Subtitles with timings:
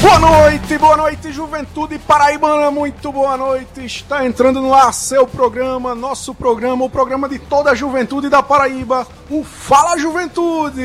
[0.00, 3.84] Boa noite, boa noite, juventude paraibana, muito boa noite.
[3.84, 8.40] Está entrando no ar seu programa, nosso programa, o programa de toda a juventude da
[8.40, 10.80] Paraíba, o Fala Juventude.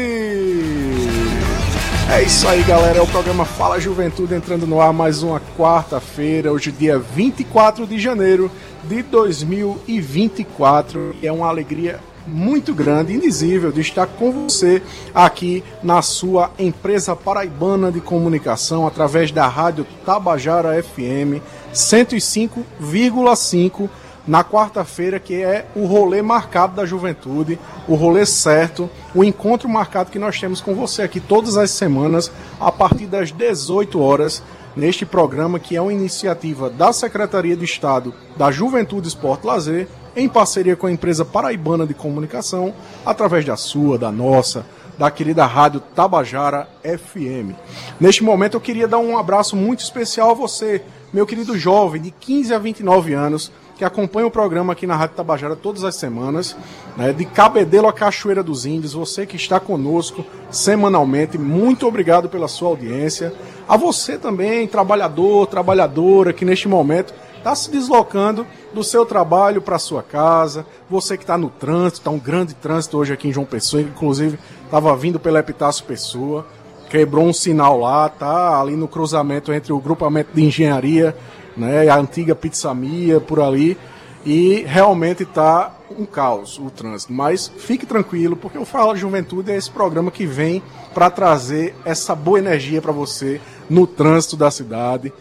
[2.12, 6.52] É isso aí, galera, é o programa Fala Juventude entrando no ar mais uma quarta-feira,
[6.52, 8.50] hoje dia 24 de janeiro
[8.84, 11.18] de 2024.
[11.22, 14.82] É uma alegria muito grande, indizível, de estar com você
[15.14, 21.42] aqui na sua empresa paraibana de comunicação através da rádio Tabajara FM
[21.74, 23.90] 105,5
[24.26, 30.12] na quarta-feira, que é o rolê marcado da juventude, o rolê certo, o encontro marcado
[30.12, 34.42] que nós temos com você aqui todas as semanas, a partir das 18 horas,
[34.76, 40.30] neste programa que é uma iniciativa da Secretaria de Estado da Juventude, Esporte Lazer em
[40.30, 42.74] parceria com a empresa paraibana de comunicação,
[43.06, 44.66] através da sua, da nossa,
[44.98, 47.56] da querida rádio Tabajara FM.
[48.00, 52.12] Neste momento eu queria dar um abraço muito especial a você, meu querido jovem de
[52.12, 56.56] 15 a 29 anos, que acompanha o programa aqui na Rádio Tabajara todas as semanas,
[56.96, 62.48] né, de Cabedelo a Cachoeira dos Índios, você que está conosco semanalmente, muito obrigado pela
[62.48, 63.34] sua audiência.
[63.68, 69.78] A você também, trabalhador, trabalhadora, que neste momento está se deslocando do seu trabalho para
[69.78, 73.46] sua casa, você que está no trânsito, está um grande trânsito hoje aqui em João
[73.46, 76.48] Pessoa, inclusive estava vindo pela Epitácio Pessoa,
[76.90, 81.14] quebrou um sinal lá, tá ali no cruzamento entre o grupamento de engenharia,
[81.58, 83.78] né, a antiga Pizzamia por ali,
[84.26, 87.12] e realmente está um caos o trânsito.
[87.12, 90.64] Mas fique tranquilo, porque o Fala Juventude é esse programa que vem
[90.94, 95.12] para trazer essa boa energia para você no trânsito da cidade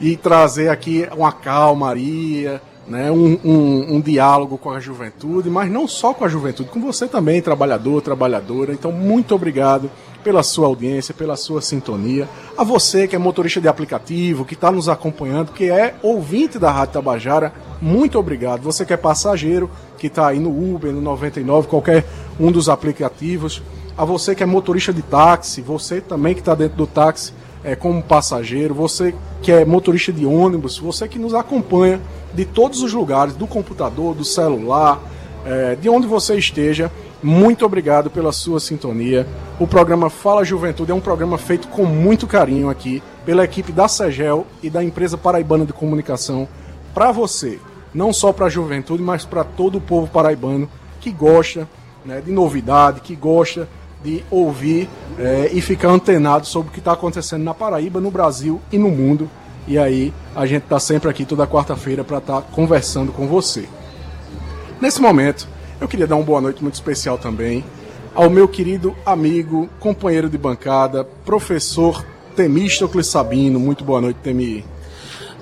[0.00, 5.88] e trazer aqui uma calmaria, né, um, um, um, diálogo com a juventude, mas não
[5.88, 8.72] só com a juventude, com você também, trabalhador, trabalhadora.
[8.72, 9.90] Então, muito obrigado
[10.22, 12.28] pela sua audiência, pela sua sintonia.
[12.56, 16.70] A você que é motorista de aplicativo, que está nos acompanhando, que é ouvinte da
[16.70, 18.62] Rádio Tabajara, muito obrigado.
[18.62, 22.04] Você que é passageiro, que está aí no Uber, no 99, qualquer
[22.40, 23.62] um dos aplicativos.
[23.96, 27.32] A você que é motorista de táxi, você também que está dentro do táxi,
[27.64, 32.00] é, como passageiro, você que é motorista de ônibus, você que nos acompanha
[32.32, 35.00] de todos os lugares, do computador, do celular,
[35.44, 36.90] é, de onde você esteja,
[37.22, 39.26] muito obrigado pela sua sintonia.
[39.58, 43.88] O programa Fala Juventude é um programa feito com muito carinho aqui pela equipe da
[43.88, 46.46] Segel e da empresa paraibana de comunicação
[46.92, 47.58] para você,
[47.94, 50.68] não só para a juventude, mas para todo o povo paraibano
[51.00, 51.68] que gosta
[52.04, 53.68] né, de novidade, que gosta
[54.04, 54.88] de ouvir
[55.18, 58.90] é, e ficar antenado sobre o que está acontecendo na Paraíba, no Brasil e no
[58.90, 59.28] mundo.
[59.66, 63.66] E aí a gente está sempre aqui toda quarta-feira para estar tá conversando com você.
[64.78, 65.48] Nesse momento,
[65.80, 67.64] eu queria dar uma boa noite muito especial também
[68.14, 72.04] ao meu querido amigo, companheiro de bancada, professor
[72.36, 73.58] Temístocles Sabino.
[73.58, 74.64] Muito boa noite, Temi.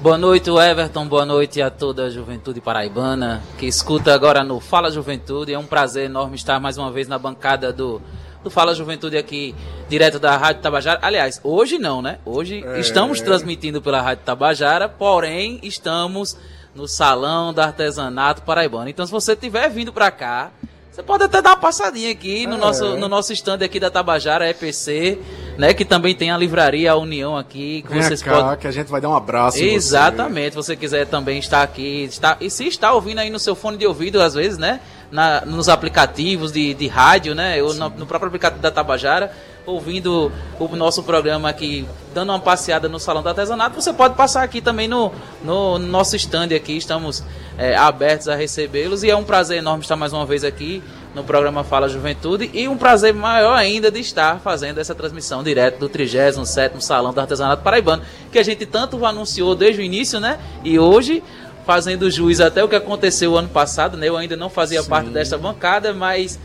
[0.01, 1.07] Boa noite, Everton.
[1.07, 5.53] Boa noite a toda a juventude paraibana que escuta agora no Fala Juventude.
[5.53, 8.01] É um prazer enorme estar mais uma vez na bancada do
[8.43, 9.55] do Fala Juventude aqui,
[9.89, 10.99] direto da Rádio Tabajara.
[11.03, 12.19] Aliás, hoje não, né?
[12.25, 12.81] Hoje é...
[12.81, 16.37] estamos transmitindo pela Rádio Tabajara, porém estamos
[16.75, 18.89] no Salão do Artesanato Paraibano.
[18.89, 20.51] Então, se você estiver vindo para cá,
[20.93, 22.59] você pode até dar uma passadinha aqui no, é.
[22.59, 25.19] nosso, no nosso stand aqui da Tabajara EPC,
[25.57, 25.73] né?
[25.73, 27.83] Que também tem a livraria a União aqui.
[27.83, 28.59] Que Vem vocês cá, podem...
[28.59, 29.59] que a gente vai dar um abraço.
[29.59, 30.51] Exatamente.
[30.51, 32.05] Se você quiser também estar aqui.
[32.05, 32.37] Está...
[32.41, 34.81] E se está ouvindo aí no seu fone de ouvido, às vezes, né?
[35.13, 37.61] Na, nos aplicativos de, de rádio, né?
[37.61, 39.31] Eu, no, no, próprio aplicativo da Tabajara,
[39.67, 44.43] ouvindo o nosso programa aqui, dando uma passeada no Salão do Artesanato, você pode passar
[44.43, 45.13] aqui também no,
[45.45, 47.23] no, no nosso stand aqui, estamos
[47.59, 50.83] é, abertos a recebê-los e é um prazer enorme estar mais uma vez aqui
[51.15, 55.79] no programa Fala Juventude e um prazer maior ainda de estar fazendo essa transmissão direto
[55.79, 58.03] do 37º Salão do Artesanato Paraibano,
[58.33, 60.39] que a gente tanto anunciou desde o início, né?
[60.65, 61.23] E hoje
[61.65, 64.09] fazendo juiz até o que aconteceu ano passado, né?
[64.09, 64.89] Eu ainda não fazia Sim.
[64.89, 66.39] parte dessa bancada, mas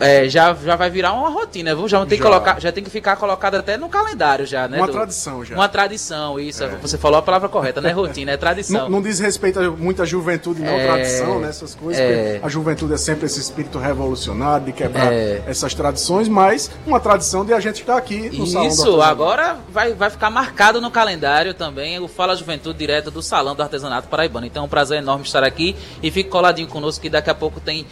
[0.00, 1.88] é, já, já vai virar uma rotina, viu?
[1.88, 2.24] Já tem, já.
[2.24, 4.78] Que colocar, já tem que ficar colocado até no calendário já, né?
[4.78, 5.54] Uma do, tradição já.
[5.54, 6.64] Uma tradição, isso.
[6.64, 6.68] É.
[6.82, 8.82] Você falou a palavra correta, não é rotina, é tradição.
[8.84, 11.48] Não, não diz respeito a muita juventude, não, é, tradição, né?
[11.48, 12.00] Essas coisas.
[12.00, 15.42] É, a juventude é sempre esse espírito revolucionário de quebrar é.
[15.46, 19.58] essas tradições, mas uma tradição de a gente estar aqui no isso, Salão Isso, agora
[19.70, 24.08] vai, vai ficar marcado no calendário também o Fala Juventude direto do Salão do Artesanato
[24.08, 24.46] Paraibano.
[24.46, 27.60] Então é um prazer enorme estar aqui e fique coladinho conosco que daqui a pouco
[27.60, 27.86] tem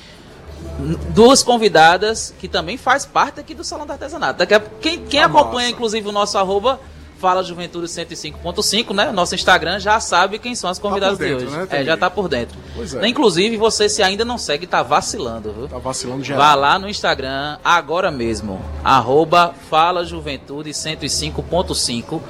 [1.10, 4.38] duas convidadas que também faz parte aqui do Salão do Artesanato.
[4.38, 6.80] Daqui a, quem quem ah, acompanha, inclusive, o nosso arroba
[7.18, 9.10] Fala Juventude 105.5, né?
[9.10, 11.56] Nosso Instagram já sabe quem são as convidadas tá dentro, de hoje.
[11.56, 12.58] Né, é, já tá por dentro.
[13.00, 13.08] É.
[13.08, 15.68] Inclusive, você se ainda não segue, tá vacilando, viu?
[15.68, 16.36] Tá vacilando já.
[16.36, 18.60] Vá lá no Instagram agora mesmo.
[18.82, 22.20] Arroba Fala Juventude 105.5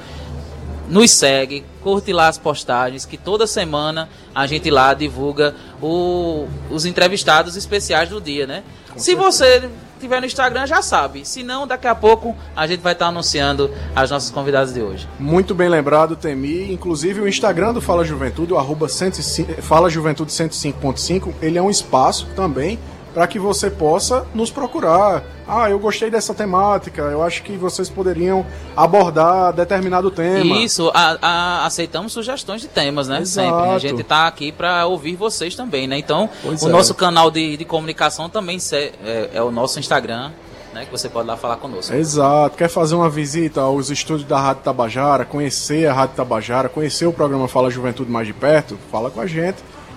[0.87, 6.85] nos segue, curte lá as postagens, que toda semana a gente lá divulga o, os
[6.85, 8.63] entrevistados especiais do dia, né?
[8.91, 9.31] Com Se certeza.
[9.31, 11.25] você tiver no Instagram já sabe.
[11.25, 15.07] Se não, daqui a pouco a gente vai estar anunciando as nossas convidadas de hoje.
[15.19, 16.71] Muito bem lembrado, Temi.
[16.71, 21.69] Inclusive o Instagram do Fala Juventude, o arroba 105, Fala Juventude 105.5, ele é um
[21.69, 22.79] espaço também
[23.15, 25.23] para que você possa nos procurar.
[25.47, 28.45] Ah, eu gostei dessa temática, eu acho que vocês poderiam
[28.75, 30.57] abordar determinado tema.
[30.57, 33.21] Isso, a, a, aceitamos sugestões de temas, né?
[33.21, 33.47] Exato.
[33.47, 33.69] Sempre.
[33.69, 35.97] A gente está aqui para ouvir vocês também, né?
[35.97, 36.71] Então, pois o é.
[36.71, 40.31] nosso canal de, de comunicação também é, é o nosso Instagram.
[40.73, 41.95] Né, que você pode lá falar conosco.
[41.95, 42.57] Exato.
[42.57, 47.13] Quer fazer uma visita aos estúdios da Rádio Tabajara, conhecer a Rádio Tabajara, conhecer o
[47.13, 48.77] programa Fala Juventude mais de perto?
[48.91, 49.55] Fala com a gente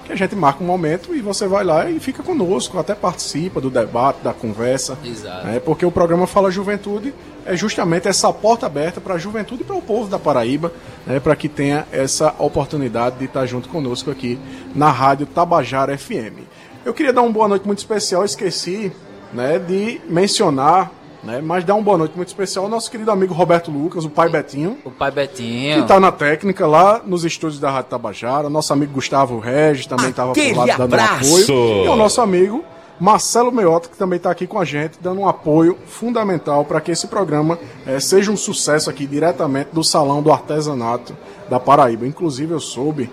[0.09, 3.61] que a gente marca um momento e você vai lá e fica conosco, até participa
[3.61, 4.99] do debate, da conversa.
[5.05, 5.47] Exato.
[5.47, 5.61] Né?
[5.61, 7.15] Porque o programa Fala Juventude
[7.45, 10.73] é justamente essa porta aberta para a juventude e para o povo da Paraíba,
[11.07, 11.21] né?
[11.21, 14.39] para que tenha essa oportunidade de estar junto conosco aqui
[14.75, 16.41] na Rádio Tabajara FM.
[16.85, 18.91] Eu queria dar uma boa noite muito especial, esqueci
[19.33, 20.91] né, de mencionar
[21.23, 21.41] né?
[21.43, 24.29] Mas dá uma boa noite muito especial ao nosso querido amigo Roberto Lucas, o pai
[24.29, 24.79] Betinho.
[24.85, 25.77] O pai Betinho.
[25.77, 28.49] Que está na técnica lá nos estúdios da Rádio Tabajara.
[28.49, 31.85] Nosso amigo Gustavo Regis também estava por lá dando um apoio.
[31.85, 32.65] E o nosso amigo
[33.01, 36.91] Marcelo Meota, que também está aqui com a gente, dando um apoio fundamental para que
[36.91, 41.17] esse programa é, seja um sucesso aqui diretamente do Salão do Artesanato
[41.49, 42.07] da Paraíba.
[42.07, 43.09] Inclusive, eu soube,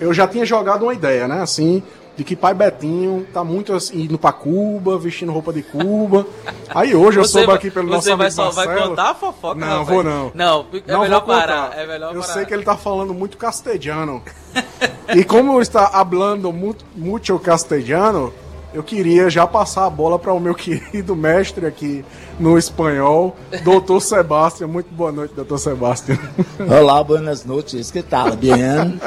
[0.00, 1.42] eu já tinha jogado uma ideia, né?
[1.42, 1.82] Assim,
[2.16, 6.26] de que pai Betinho tá muito assim, indo pra Cuba, vestindo roupa de Cuba.
[6.74, 8.52] Aí hoje eu você soube aqui pelo nosso amigo Marcelo...
[8.52, 9.88] Você vai contar a fofoca, Não, rapaz.
[9.88, 10.32] vou não.
[10.34, 11.78] Não, é não melhor parar.
[11.78, 12.32] É melhor eu parar.
[12.32, 14.22] sei que ele tá falando muito castelhano.
[15.14, 18.32] e como está falando muito, muito castelhano,
[18.72, 22.02] eu queria já passar a bola para o meu querido mestre aqui
[22.38, 24.68] no espanhol, doutor Sebastião.
[24.68, 26.18] Muito boa noite, doutor Sebastião.
[26.68, 28.36] Olá, buenas noites, que tal?
[28.36, 28.98] Bien?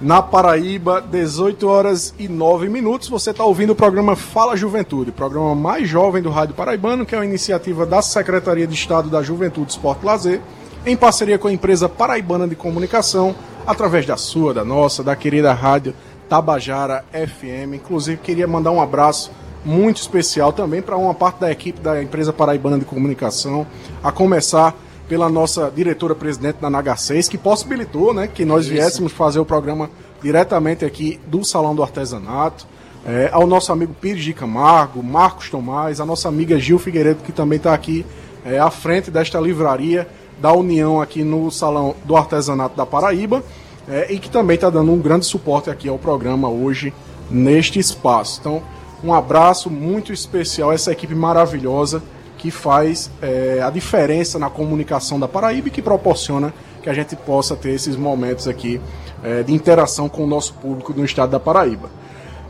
[0.00, 3.08] na Paraíba, 18 horas e 9 minutos.
[3.08, 7.18] Você está ouvindo o programa Fala Juventude, programa mais jovem do Rádio Paraibano, que é
[7.18, 10.40] uma iniciativa da Secretaria de Estado da Juventude, Esporte e Lazer,
[10.84, 13.34] em parceria com a empresa Paraibana de Comunicação,
[13.66, 15.94] através da sua, da nossa, da querida rádio
[16.28, 17.74] Tabajara FM.
[17.74, 19.30] Inclusive, queria mandar um abraço
[19.64, 23.66] muito especial também para uma parte da equipe da empresa Paraibana de Comunicação,
[24.02, 24.74] a começar
[25.08, 28.74] pela nossa diretora-presidente da Naga 6, que possibilitou né, que nós Isso.
[28.74, 29.88] viéssemos fazer o programa
[30.22, 32.66] diretamente aqui do Salão do Artesanato.
[33.06, 37.30] É, ao nosso amigo Pires de Camargo, Marcos Tomás, a nossa amiga Gil Figueiredo, que
[37.30, 38.04] também está aqui
[38.44, 40.08] é, à frente desta livraria
[40.40, 43.44] da União aqui no Salão do Artesanato da Paraíba,
[43.88, 46.92] é, e que também está dando um grande suporte aqui ao programa hoje
[47.30, 48.40] neste espaço.
[48.40, 48.62] Então,
[49.04, 52.02] um abraço muito especial a essa equipe maravilhosa
[52.46, 57.16] que faz é, a diferença na comunicação da Paraíba e que proporciona que a gente
[57.16, 58.80] possa ter esses momentos aqui
[59.24, 61.90] é, de interação com o nosso público no estado da Paraíba.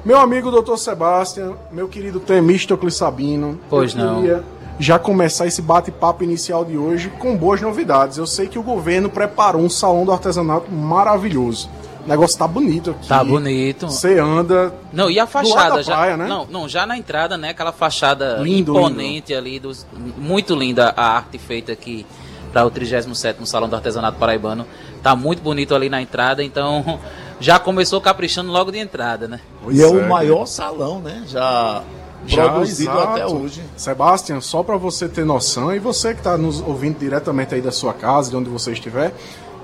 [0.05, 0.77] Meu amigo Dr.
[0.77, 4.17] Sebastião, meu querido Temístocles Sabino, pois eu não.
[4.17, 4.45] queria
[4.79, 8.19] já começar esse bate-papo inicial de hoje com boas novidades.
[8.19, 11.71] Eu sei que o governo preparou um salão do artesanato maravilhoso.
[12.07, 13.09] O negócio tá bonito aqui.
[13.09, 13.87] Tá bonito.
[13.89, 14.73] Você anda.
[14.93, 15.97] Não, e a fachada já.
[15.97, 16.27] Praia, né?
[16.27, 17.51] Não, não, já na entrada, né?
[17.51, 19.39] Aquela fachada lindo, imponente lindo.
[19.39, 19.59] ali.
[19.59, 19.85] Dos,
[20.17, 22.07] muito linda a arte feita aqui
[22.53, 24.65] para o 37 Salão do Artesanato Paraibano.
[25.03, 27.01] Tá muito bonito ali na entrada, então
[27.41, 29.41] já começou caprichando logo de entrada, né?
[29.69, 31.25] E é o maior salão, né?
[31.27, 31.83] Já
[32.31, 33.13] produzido exato.
[33.13, 33.63] até hoje.
[33.77, 37.73] Sebastião, só para você ter noção, e você que está nos ouvindo diretamente aí da
[37.73, 39.13] sua casa, de onde você estiver,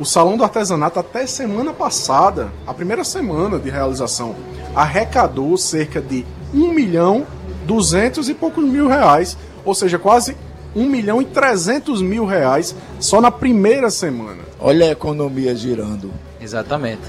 [0.03, 4.35] o Salão do Artesanato, até semana passada, a primeira semana de realização,
[4.75, 7.25] arrecadou cerca de 1 milhão
[7.67, 10.37] 200 e poucos mil reais, ou seja, quase
[10.75, 14.43] 1 milhão e 300 mil reais só na primeira semana.
[14.59, 16.11] Olha a economia girando.
[16.41, 17.03] Exatamente.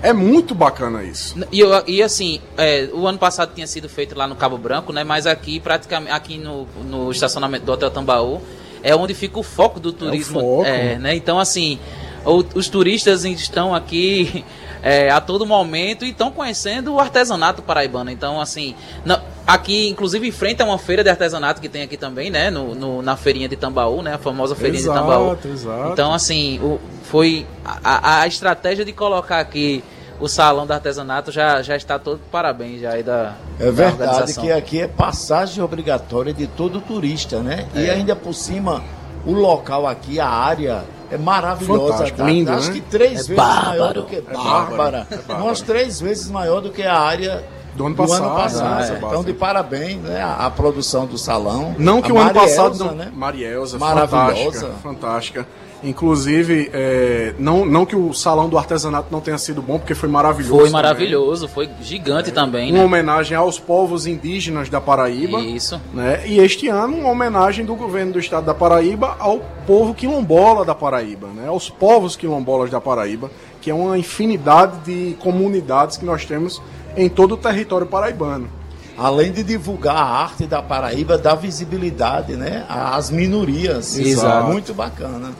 [0.00, 1.34] É muito bacana isso.
[1.50, 4.92] E, eu, e assim, é, o ano passado tinha sido feito lá no Cabo Branco,
[4.92, 5.02] né?
[5.02, 8.40] Mas aqui, praticamente, aqui no, no estacionamento do Hotel Tambaú,
[8.80, 10.38] é onde fica o foco do turismo.
[10.38, 10.64] É foco.
[10.64, 11.16] É, né?
[11.16, 11.80] Então, assim,
[12.24, 14.44] os turistas estão aqui
[14.82, 18.10] é, a todo momento e estão conhecendo o artesanato paraibano.
[18.10, 21.96] Então, assim, não, aqui, inclusive, em frente a uma feira de artesanato que tem aqui
[21.96, 22.50] também, né?
[22.50, 24.14] No, no na feirinha de Tambaú, né?
[24.14, 25.38] A famosa feirinha exato, de Tambaú.
[25.44, 25.92] Exato.
[25.92, 29.82] Então, assim, o, foi a, a estratégia de colocar aqui
[30.20, 34.50] o salão do artesanato já, já está todo parabéns já aí da É verdade que
[34.50, 37.68] aqui é passagem obrigatória de todo turista, né?
[37.74, 37.84] É.
[37.84, 38.82] E ainda por cima,
[39.24, 42.04] o local aqui, a área é maravilhosa.
[42.24, 42.74] Lindo, Acho né?
[42.74, 43.78] que três é vezes bárbaro.
[43.78, 45.06] maior do que é bárbara.
[45.10, 48.20] É três vezes maior do que a área do ano passado.
[48.20, 48.92] Do ano passado.
[48.92, 48.98] É.
[48.98, 51.74] Então, de parabéns né, a, produção do salão.
[51.78, 52.78] Não que a o ano passado.
[52.78, 53.10] Não, né?
[53.14, 54.72] Marielza, maravilhosa.
[54.82, 54.82] Fantástica.
[54.82, 55.46] fantástica.
[55.82, 60.08] Inclusive, é, não, não que o salão do artesanato não tenha sido bom, porque foi
[60.08, 60.60] maravilhoso.
[60.60, 61.68] Foi maravilhoso, também.
[61.68, 62.70] foi gigante é, também.
[62.70, 62.84] Uma né?
[62.84, 65.40] homenagem aos povos indígenas da Paraíba.
[65.40, 65.80] Isso.
[65.94, 66.22] Né?
[66.26, 70.74] E este ano, uma homenagem do governo do estado da Paraíba ao povo quilombola da
[70.74, 71.48] Paraíba, né?
[71.48, 73.30] aos povos quilombolas da Paraíba,
[73.60, 76.60] que é uma infinidade de comunidades que nós temos
[76.96, 78.57] em todo o território paraibano
[78.98, 83.96] além de divulgar a arte da Paraíba, dar visibilidade né, às minorias.
[83.96, 84.48] Exato.
[84.48, 85.30] Muito bacana.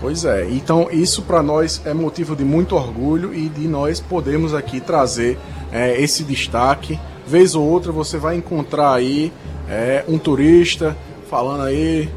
[0.00, 4.54] Pois é, então isso para nós é motivo de muito orgulho e de nós podermos
[4.54, 5.38] aqui trazer
[5.70, 6.98] é, esse destaque.
[7.26, 9.32] Vez ou outra você vai encontrar aí
[9.68, 10.96] é, um turista
[11.30, 12.08] falando aí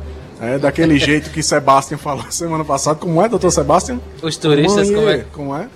[0.42, 2.98] é, daquele jeito que Sebastião falou semana passada.
[2.98, 4.00] Como é, doutor Sebastião?
[4.24, 5.26] Os turistas, como é?
[5.32, 5.68] Como é?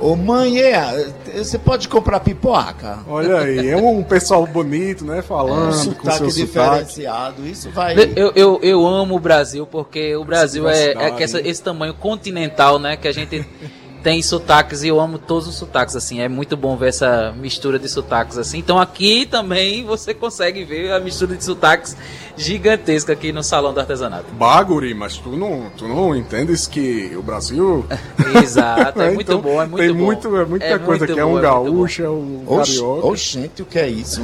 [0.00, 3.00] Ô mãe, é, você pode comprar pipoca.
[3.08, 5.22] Olha aí, é um pessoal bonito, né?
[5.22, 7.36] Falando, é, com seu diferenciado.
[7.36, 7.50] Sotaque.
[7.50, 7.96] Isso vai.
[8.14, 12.78] Eu, eu, eu amo o Brasil, porque o Brasil é, é essa, esse tamanho continental,
[12.78, 12.96] né?
[12.96, 13.44] Que a gente
[14.02, 16.20] tem sotaques e eu amo todos os sotaques, assim.
[16.20, 18.58] É muito bom ver essa mistura de sotaques, assim.
[18.58, 21.96] Então aqui também você consegue ver a mistura de sotaques
[22.36, 24.26] gigantesca aqui no Salão do Artesanato.
[24.32, 27.84] Baguri, mas tu não, tu não entendes que o Brasil...
[28.42, 30.04] Exato, é muito então, bom, é muito tem bom.
[30.04, 33.06] Muito, é muita é coisa que é um é gaúcho, é um carioca.
[33.06, 34.20] Ô, gente, o que é isso?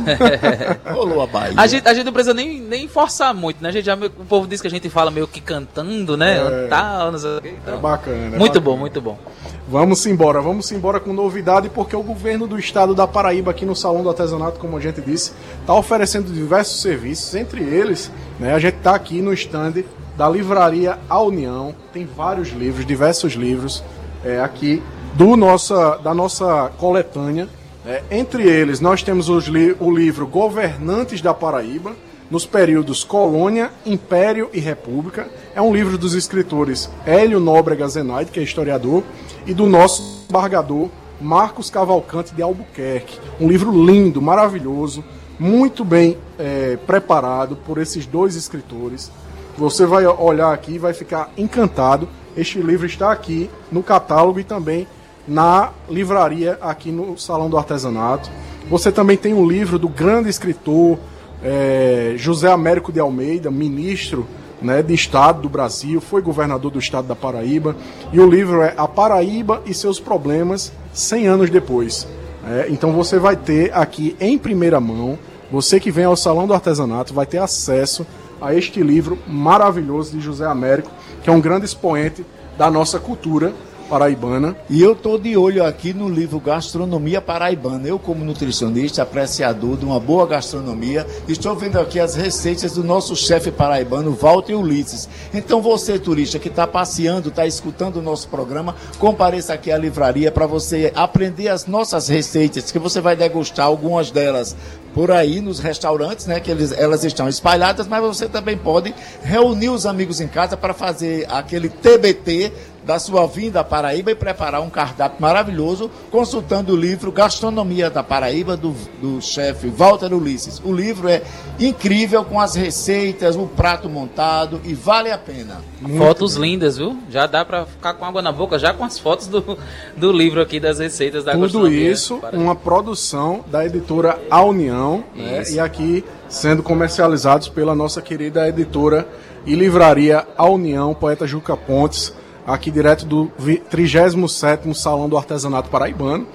[0.87, 1.55] Rolou a Bahia.
[1.65, 3.69] A gente, a gente não precisa nem, nem forçar muito, né?
[3.69, 6.37] A gente já, o povo diz que a gente fala meio que cantando, né?
[6.37, 8.17] É, Tal, sei, então, é bacana.
[8.17, 8.61] É muito bacana.
[8.61, 9.19] bom, muito bom.
[9.67, 13.75] Vamos embora, vamos embora com novidade, porque o governo do estado da Paraíba, aqui no
[13.75, 18.59] Salão do Artesanato, como a gente disse, está oferecendo diversos serviços, entre eles, né, a
[18.59, 19.83] gente está aqui no stand
[20.19, 23.83] da Livraria A União, tem vários livros, diversos livros
[24.23, 24.83] é, aqui
[25.15, 27.49] do nossa, da nossa coletânea.
[27.87, 31.93] É, entre eles, nós temos li o livro Governantes da Paraíba,
[32.31, 35.29] nos períodos Colônia, Império e República.
[35.55, 39.03] É um livro dos escritores Hélio Nóbrega Zenaide, que é historiador,
[39.47, 40.89] e do nosso embargador
[41.21, 43.19] Marcos Cavalcante de Albuquerque.
[43.41, 45.05] Um livro lindo, maravilhoso,
[45.39, 49.11] muito bem é, preparado por esses dois escritores.
[49.57, 52.09] Você vai olhar aqui e vai ficar encantado.
[52.37, 54.87] Este livro está aqui no catálogo e também
[55.27, 58.31] na livraria aqui no Salão do Artesanato.
[58.69, 60.99] Você também tem um livro do grande escritor
[61.43, 64.27] é, José Américo de Almeida, ministro
[64.61, 67.77] né, de Estado do Brasil, foi governador do Estado da Paraíba,
[68.13, 72.07] e o livro é A Paraíba e seus Problemas 100 anos depois.
[72.47, 75.19] É, então você vai ter aqui em primeira mão,
[75.51, 78.07] você que vem ao Salão do Artesanato vai ter acesso
[78.41, 80.91] a este livro maravilhoso de José Américo,
[81.23, 82.25] que é um grande expoente
[82.59, 83.53] da nossa cultura
[83.85, 84.57] paraibana.
[84.69, 87.87] E eu tô de olho aqui no livro Gastronomia Paraibana.
[87.87, 93.15] Eu, como nutricionista, apreciador de uma boa gastronomia, estou vendo aqui as receitas do nosso
[93.15, 95.09] chefe paraibano, Walter Ulisses.
[95.33, 100.33] Então, você, turista que está passeando, está escutando o nosso programa, compareça aqui à livraria
[100.33, 104.57] para você aprender as nossas receitas, que você vai degustar algumas delas
[104.95, 106.39] por aí nos restaurantes, né?
[106.39, 110.73] Que eles, elas estão espalhadas, mas você também pode reunir os amigos em casa para
[110.73, 112.53] fazer aquele TBT
[112.85, 118.03] da sua vinda à Paraíba e preparar um cardápio maravilhoso, consultando o livro Gastronomia da
[118.03, 120.61] Paraíba, do, do chefe Walter Ulisses.
[120.65, 121.23] O livro é
[121.59, 125.63] incrível, com as receitas, o prato montado e vale a pena.
[125.81, 126.51] Muito fotos bem.
[126.51, 126.99] lindas, viu?
[127.09, 129.59] Já dá para ficar com água na boca, já com as fotos do,
[129.97, 135.43] do livro aqui das receitas da Tudo isso, uma produção da editora A União, né?
[135.51, 139.07] e aqui sendo comercializados pela nossa querida editora
[139.47, 142.13] e livraria A União, poeta Juca Pontes,
[142.47, 146.27] aqui direto do 37º Salão do Artesanato Paraibano.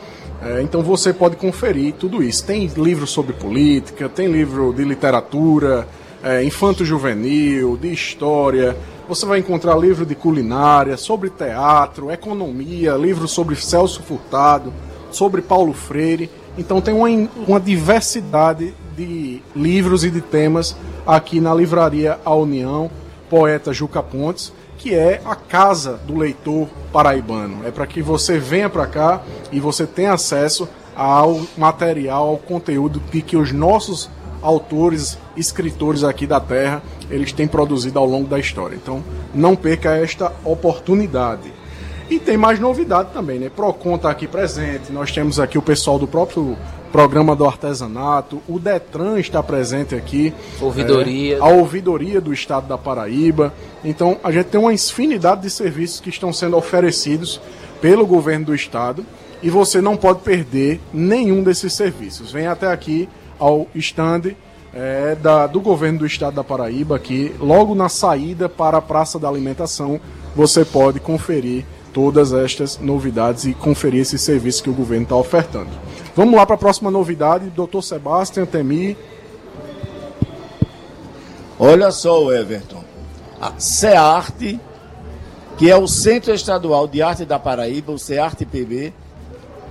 [0.42, 2.46] É, então você pode conferir tudo isso.
[2.46, 5.88] Tem livro sobre política, tem livro de literatura,
[6.24, 8.76] é, infanto-juvenil, de história.
[9.08, 14.74] Você vai encontrar livro de culinária, sobre teatro, economia, livro sobre Celso Furtado,
[15.12, 16.30] sobre Paulo Freire.
[16.58, 17.10] Então tem uma,
[17.48, 20.76] uma diversidade de livros e de temas
[21.06, 22.90] aqui na livraria A União,
[23.30, 27.68] poeta Juca Pontes, que é a casa do leitor paraibano.
[27.68, 29.22] É para que você venha para cá
[29.52, 34.10] e você tenha acesso ao material, ao conteúdo que, que os nossos
[34.42, 36.82] autores, escritores aqui da terra,
[37.12, 38.76] eles têm produzido ao longo da história.
[38.76, 39.04] Então,
[39.36, 41.54] não perca esta oportunidade.
[42.10, 43.52] E tem mais novidade também, né?
[43.54, 46.58] Procon está aqui presente, nós temos aqui o pessoal do próprio
[46.92, 50.34] programa do artesanato, o Detran está presente aqui.
[50.60, 51.38] Ouvidoria.
[51.38, 53.54] É, a ouvidoria do estado da Paraíba.
[53.84, 57.40] Então, a gente tem uma infinidade de serviços que estão sendo oferecidos
[57.82, 59.06] pelo governo do estado
[59.42, 62.32] e você não pode perder nenhum desses serviços.
[62.32, 63.08] Vem até aqui
[63.40, 64.34] ao stand
[64.74, 69.18] é, da, do governo do estado da Paraíba, aqui, logo na saída para a Praça
[69.18, 70.00] da Alimentação,
[70.36, 75.70] você pode conferir todas estas novidades e conferir esses serviços que o governo está ofertando.
[76.20, 77.82] Vamos lá para a próxima novidade, Dr.
[77.82, 78.98] Sebastião Temi.
[81.58, 82.84] Olha só, Everton.
[83.40, 84.60] A CEARTE,
[85.58, 88.94] que é o Centro Estadual de Arte da Paraíba, o CEARTE-PB,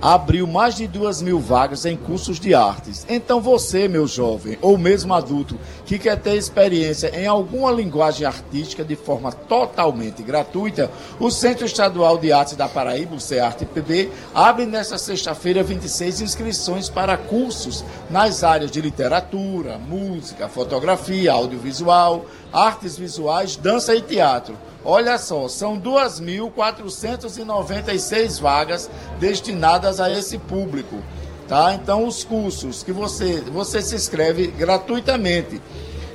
[0.01, 3.05] abriu mais de duas mil vagas em cursos de artes.
[3.09, 8.83] Então você, meu jovem, ou mesmo adulto, que quer ter experiência em alguma linguagem artística
[8.83, 10.89] de forma totalmente gratuita,
[11.19, 17.17] o Centro Estadual de Artes da Paraíba, o CEARTE-PB, abre nesta sexta-feira 26 inscrições para
[17.17, 24.57] cursos nas áreas de literatura, música, fotografia, audiovisual, artes visuais, dança e teatro.
[24.83, 28.89] Olha só, são 2.496 vagas
[29.19, 31.01] destinadas a esse público.
[31.47, 31.73] Tá?
[31.73, 35.59] Então, os cursos que você, você se inscreve gratuitamente.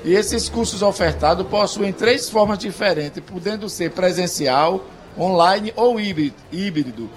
[0.05, 4.85] E esses cursos ofertados possuem três formas diferentes, podendo ser presencial,
[5.19, 7.11] online ou híbrido.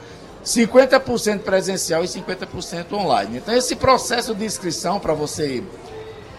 [0.43, 3.37] 50% presencial e 50% online.
[3.37, 5.63] Então, esse processo de inscrição para você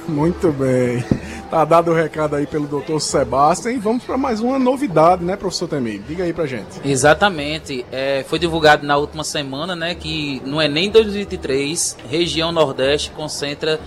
[0.07, 1.03] Muito bem.
[1.49, 5.35] Tá dado o recado aí pelo doutor Sebastião e vamos para mais uma novidade, né,
[5.35, 5.99] professor Temir?
[6.07, 6.79] Diga aí pra gente.
[6.85, 7.83] Exatamente.
[7.91, 13.79] É, foi divulgado na última semana, né, que no Enem 2023, região Nordeste concentra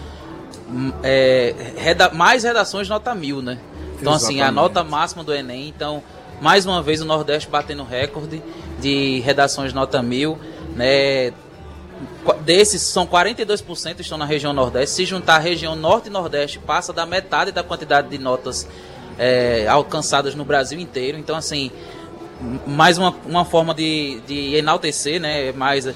[0.68, 3.58] hum, é, reda mais redações nota mil, né?
[4.00, 4.40] Então, Exatamente.
[4.40, 5.68] assim, a nota máxima do Enem.
[5.68, 6.02] Então,
[6.40, 8.42] mais uma vez o Nordeste batendo recorde
[8.80, 10.36] de redações nota mil,
[10.74, 11.32] né?
[12.42, 14.96] Desses são 42% estão na região Nordeste.
[14.96, 18.68] Se juntar a região Norte e Nordeste, passa da metade da quantidade de notas
[19.18, 21.18] é, alcançadas no Brasil inteiro.
[21.18, 21.70] Então, assim,
[22.66, 25.52] mais uma, uma forma de, de enaltecer, né?
[25.52, 25.88] Mais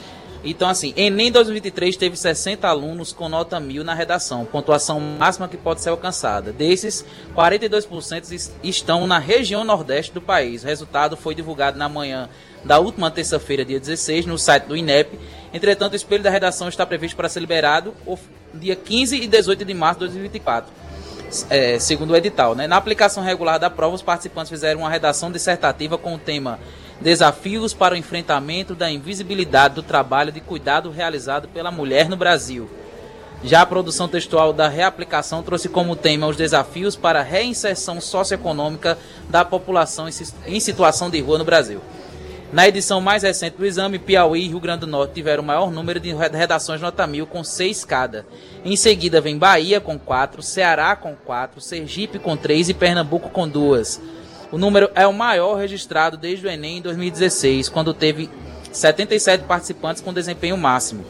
[0.45, 5.57] Então, assim, Enem 2023 teve 60 alunos com nota mil na redação, pontuação máxima que
[5.57, 6.53] pode ser alcançada.
[6.53, 10.63] Desses, 42% estão na região nordeste do país.
[10.63, 12.29] O resultado foi divulgado na manhã
[12.65, 15.19] da última terça-feira, dia 16, no site do INEP.
[15.53, 17.95] Entretanto, o espelho da redação está previsto para ser liberado
[18.55, 20.73] dia 15 e 18 de março de 2024.
[21.51, 22.55] É, segundo o edital.
[22.55, 22.67] Né?
[22.67, 26.59] Na aplicação regular da prova, os participantes fizeram uma redação dissertativa com o tema
[27.01, 32.71] Desafios para o enfrentamento da invisibilidade do trabalho de cuidado realizado pela mulher no Brasil.
[33.45, 38.97] Já a produção textual da reaplicação trouxe como tema os desafios para a reinserção socioeconômica
[39.29, 40.09] da população
[40.47, 41.83] em situação de rua no Brasil.
[42.53, 45.71] Na edição mais recente do exame, Piauí e Rio Grande do Norte tiveram o maior
[45.73, 48.25] número de redações nota mil, com seis cada.
[48.65, 53.49] Em seguida vem Bahia com quatro, Ceará com quatro, Sergipe com três e Pernambuco com
[53.49, 54.01] duas.
[54.53, 58.31] O número é o maior registrado desde o Enem em 2016, quando teve
[58.73, 61.05] 77 participantes com desempenho máximo.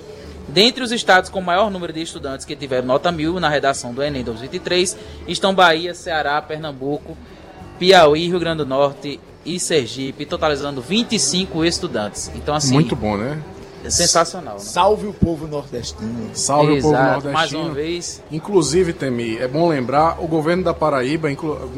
[0.48, 4.02] Dentre os estados com maior número de estudantes que tiveram nota mil na redação do
[4.02, 4.96] Enem 2023
[5.28, 7.16] estão Bahia, Ceará, Pernambuco,
[7.78, 12.30] Piauí, Rio Grande do Norte e Sergipe, totalizando 25 estudantes.
[12.34, 12.74] Então, assim.
[12.74, 13.40] Muito bom, né?
[13.84, 14.54] É sensacional.
[14.54, 14.60] Né?
[14.60, 16.30] Salve o povo nordestino.
[16.34, 17.32] Salve Exato, o povo nordestino.
[17.32, 18.22] Mais uma vez.
[18.32, 21.28] Inclusive, Temi, é bom lembrar, o governo da Paraíba,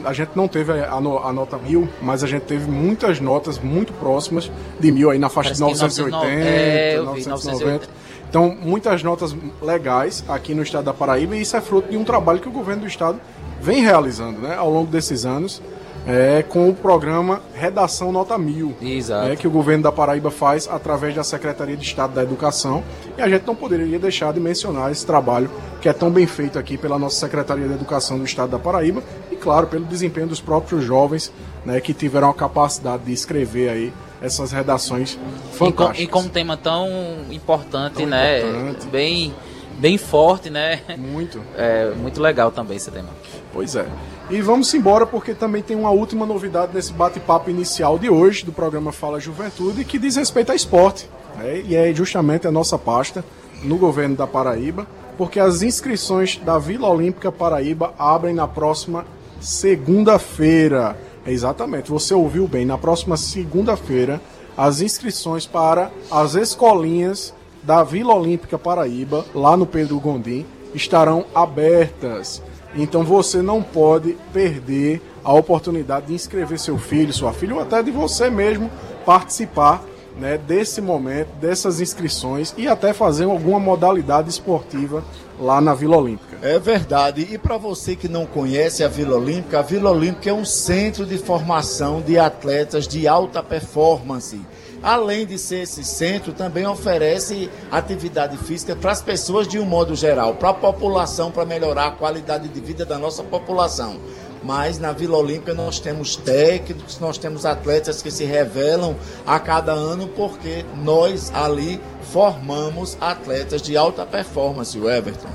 [0.04, 3.92] a gente não teve a, a, nota mil, mas a gente teve muitas notas muito
[3.92, 4.50] próximas
[4.80, 7.88] de mil aí na faixa Parece de 980, é, 990.
[8.28, 12.04] Então, muitas notas legais aqui no estado da Paraíba e isso é fruto de um
[12.04, 13.20] trabalho que o governo do estado
[13.60, 15.62] vem realizando né, ao longo desses anos
[16.08, 19.28] é, com o programa Redação Nota Mil, Exato.
[19.28, 22.82] É, que o governo da Paraíba faz através da Secretaria de Estado da Educação.
[23.18, 25.50] E a gente não poderia deixar de mencionar esse trabalho
[25.82, 29.02] que é tão bem feito aqui pela nossa Secretaria de Educação do Estado da Paraíba
[29.30, 31.30] e, claro, pelo desempenho dos próprios jovens
[31.64, 33.92] né, que tiveram a capacidade de escrever aí
[34.22, 35.18] essas redações
[35.52, 36.00] fantásticas.
[36.00, 36.88] E com, e com um tema tão
[37.30, 38.40] importante, tão né?
[38.40, 38.86] Importante.
[38.86, 39.34] Bem,
[39.78, 40.80] bem forte, né?
[40.98, 41.40] Muito.
[41.56, 43.08] É muito legal também esse tema.
[43.52, 43.86] Pois é.
[44.30, 48.52] E vamos embora porque também tem uma última novidade nesse bate-papo inicial de hoje do
[48.52, 51.08] programa Fala Juventude que diz respeito a esporte.
[51.36, 51.62] Né?
[51.66, 53.24] E é justamente a nossa pasta
[53.62, 54.86] no governo da Paraíba,
[55.16, 59.04] porque as inscrições da Vila Olímpica Paraíba abrem na próxima
[59.40, 60.96] segunda-feira.
[61.26, 64.20] É exatamente, você ouviu bem, na próxima segunda-feira
[64.56, 67.32] as inscrições para as escolinhas
[67.68, 72.42] da Vila Olímpica Paraíba, lá no Pedro Gondim, estarão abertas.
[72.74, 77.82] Então você não pode perder a oportunidade de inscrever seu filho, sua filha, ou até
[77.82, 78.70] de você mesmo
[79.04, 79.84] participar
[80.18, 85.04] né, desse momento, dessas inscrições e até fazer alguma modalidade esportiva
[85.38, 86.38] lá na Vila Olímpica.
[86.40, 87.28] É verdade.
[87.30, 91.04] E para você que não conhece a Vila Olímpica, a Vila Olímpica é um centro
[91.04, 94.40] de formação de atletas de alta performance.
[94.82, 99.94] Além de ser esse centro, também oferece atividade física para as pessoas de um modo
[99.94, 103.96] geral, para a população, para melhorar a qualidade de vida da nossa população.
[104.42, 108.94] Mas na Vila Olímpica nós temos técnicos, nós temos atletas que se revelam
[109.26, 111.80] a cada ano porque nós ali
[112.12, 115.28] formamos atletas de alta performance, o Everton.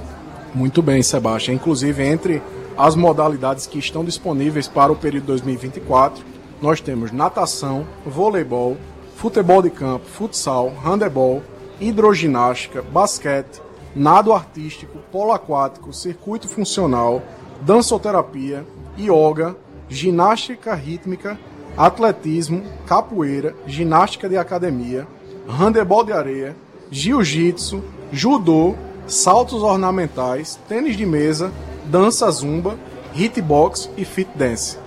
[0.56, 1.54] Muito bem, Sebastião.
[1.54, 2.42] Inclusive, entre
[2.78, 6.24] as modalidades que estão disponíveis para o período 2024,
[6.62, 8.78] nós temos natação, voleibol,
[9.24, 11.42] futebol de campo, futsal, handebol,
[11.80, 13.62] hidroginástica, basquete,
[13.96, 17.22] nado artístico, polo aquático, circuito funcional,
[17.62, 18.66] dançoterapia,
[19.00, 19.56] yoga,
[19.88, 21.40] ginástica rítmica,
[21.78, 25.08] atletismo, capoeira, ginástica de academia,
[25.48, 26.54] handebol de areia,
[26.92, 27.82] jiu-jitsu,
[28.12, 28.76] judô,
[29.08, 31.50] saltos ornamentais, tênis de mesa,
[31.86, 32.78] dança zumba,
[33.16, 34.78] hitbox e fit dance.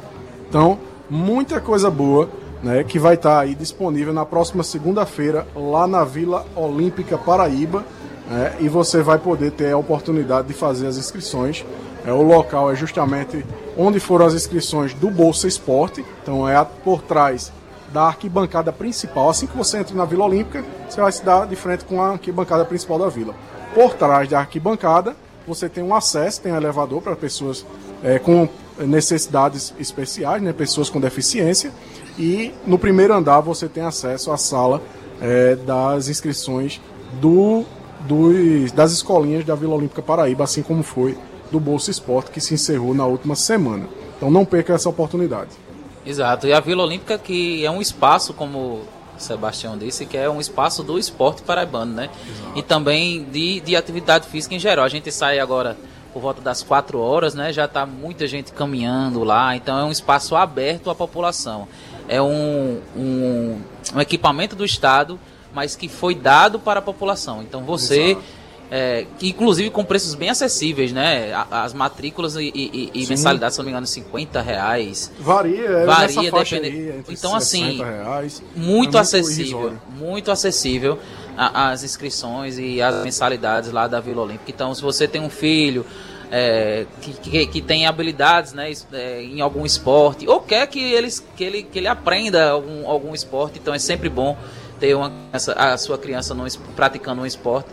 [0.47, 2.29] Então, muita coisa boa
[2.67, 7.85] né, que vai estar tá aí disponível na próxima segunda-feira lá na Vila Olímpica Paraíba.
[8.29, 11.65] Né, e você vai poder ter a oportunidade de fazer as inscrições.
[12.05, 13.47] É, o local é justamente
[13.79, 16.05] onde foram as inscrições do Bolsa Esporte.
[16.23, 17.53] Então é por trás
[17.93, 19.31] da arquibancada principal.
[19.31, 22.11] Assim que você entra na Vila Olímpica, você vai se dar de frente com a
[22.11, 23.33] arquibancada principal da vila.
[23.75, 25.15] Por trás da arquibancada,
[25.47, 27.65] você tem um acesso, tem um elevador para pessoas
[28.03, 31.73] é, com necessidades especiais, né, pessoas com deficiência.
[32.19, 34.83] E no primeiro andar você tem acesso à sala
[35.21, 36.81] é, das inscrições
[37.21, 37.65] do,
[38.01, 41.17] do, das escolinhas da Vila Olímpica Paraíba, assim como foi
[41.51, 43.87] do Bolsa Esporte, que se encerrou na última semana.
[44.17, 45.51] Então não perca essa oportunidade.
[46.05, 48.59] Exato, e a Vila Olímpica que é um espaço, como
[49.19, 52.11] o Sebastião disse, que é um espaço do esporte paraibano, né?
[52.29, 52.59] Exato.
[52.59, 54.85] E também de, de atividade física em geral.
[54.85, 55.77] A gente sai agora
[56.17, 57.53] por volta das 4 horas, né?
[57.53, 61.69] Já está muita gente caminhando lá, então é um espaço aberto à população
[62.09, 63.61] é um, um,
[63.95, 65.19] um equipamento do Estado,
[65.55, 67.43] mas que foi dado para a população.
[67.43, 68.17] Então você,
[68.71, 71.33] é, inclusive com preços bem acessíveis, né?
[71.51, 75.11] As matrículas e, e, e mensalidades, se não me engano, 50 reais.
[75.19, 77.05] Varia, é varia dependendo.
[77.09, 79.61] Então, assim, reais, muito, é acessível.
[79.61, 80.99] Muito, muito acessível
[81.37, 84.51] as inscrições e as mensalidades lá da Vila Olímpica.
[84.51, 85.85] Então, se você tem um filho
[86.31, 91.25] é, que, que, que, tem habilidades né, é, em algum esporte, ou quer que, eles,
[91.37, 94.37] que, ele, que ele aprenda algum, algum esporte, então é sempre bom
[94.81, 96.45] ter uma, essa, a sua criança no,
[96.75, 97.69] praticando um esporte.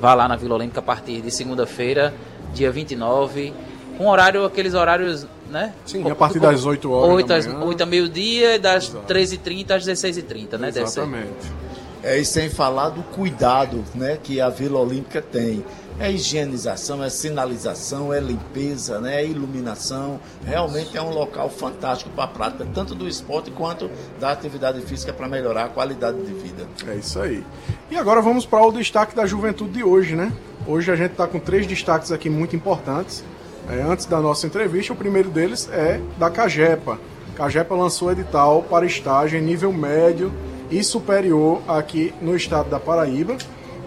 [0.00, 2.14] Vá lá na Vila Olímpica a partir de segunda-feira,
[2.52, 3.52] dia 29,
[3.96, 5.72] com horário, aqueles horários, né?
[5.86, 7.14] Sim, a partir das 8 horas.
[7.14, 10.68] 8, às, 8 a meio-dia, das 13h30 às 16h30, né?
[10.68, 11.66] Exatamente.
[12.06, 15.64] É, e sem falar do cuidado né, que a Vila Olímpica tem.
[15.98, 20.20] É higienização, é sinalização, é limpeza, né, é iluminação.
[20.44, 23.90] Realmente é um local fantástico para a prática, tanto do esporte quanto
[24.20, 26.68] da atividade física para melhorar a qualidade de vida.
[26.86, 27.44] É isso aí.
[27.90, 30.32] E agora vamos para o destaque da juventude de hoje, né?
[30.64, 33.24] Hoje a gente está com três destaques aqui muito importantes.
[33.68, 37.00] É, antes da nossa entrevista, o primeiro deles é da Cagepa.
[37.34, 40.32] Cagepa lançou edital para estágio em nível médio
[40.70, 43.36] e superior aqui no estado da Paraíba.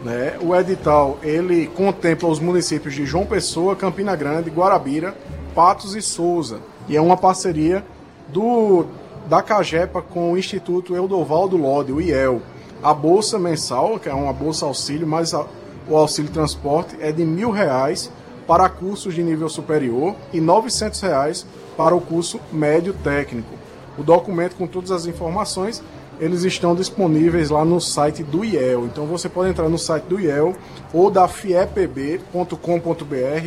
[0.03, 0.37] Né?
[0.41, 5.15] O edital ele contempla os municípios de João Pessoa, Campina Grande, Guarabira,
[5.53, 6.59] Patos e Souza.
[6.87, 7.83] E é uma parceria
[8.27, 8.85] do
[9.27, 12.41] da Cagepa com o Instituto Eudovaldo Lode, o IEL.
[12.81, 15.45] A bolsa mensal, que é uma bolsa auxílio, mas a,
[15.87, 18.11] o auxílio transporte é de mil reais
[18.47, 21.45] para cursos de nível superior e novecentos reais
[21.77, 23.53] para o curso médio técnico.
[23.97, 25.83] O documento com todas as informações
[26.19, 28.85] eles estão disponíveis lá no site do IEL.
[28.85, 30.55] Então você pode entrar no site do IEL
[30.93, 32.55] ou da fiepb.com.br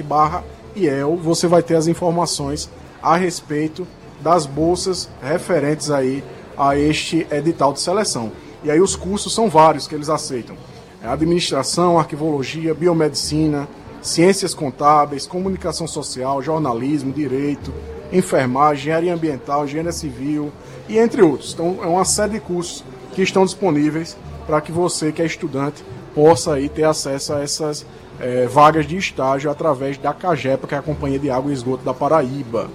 [0.04, 0.42] barra
[0.74, 1.16] IEL.
[1.16, 2.70] Você vai ter as informações
[3.02, 3.86] a respeito
[4.20, 6.24] das bolsas referentes aí
[6.56, 8.32] a este edital de seleção.
[8.64, 10.56] E aí os cursos são vários que eles aceitam.
[11.02, 13.68] É administração, arquivologia, biomedicina,
[14.00, 17.72] ciências contábeis, comunicação social, jornalismo, direito,
[18.12, 20.52] enfermagem, engenharia ambiental, engenharia civil,
[20.88, 21.52] e entre outros.
[21.52, 24.16] Então é uma série de cursos que estão disponíveis
[24.46, 27.86] para que você que é estudante possa aí ter acesso a essas
[28.20, 31.84] é, vagas de estágio através da CAGEPA, que é a Companhia de Água e Esgoto
[31.84, 32.70] da Paraíba.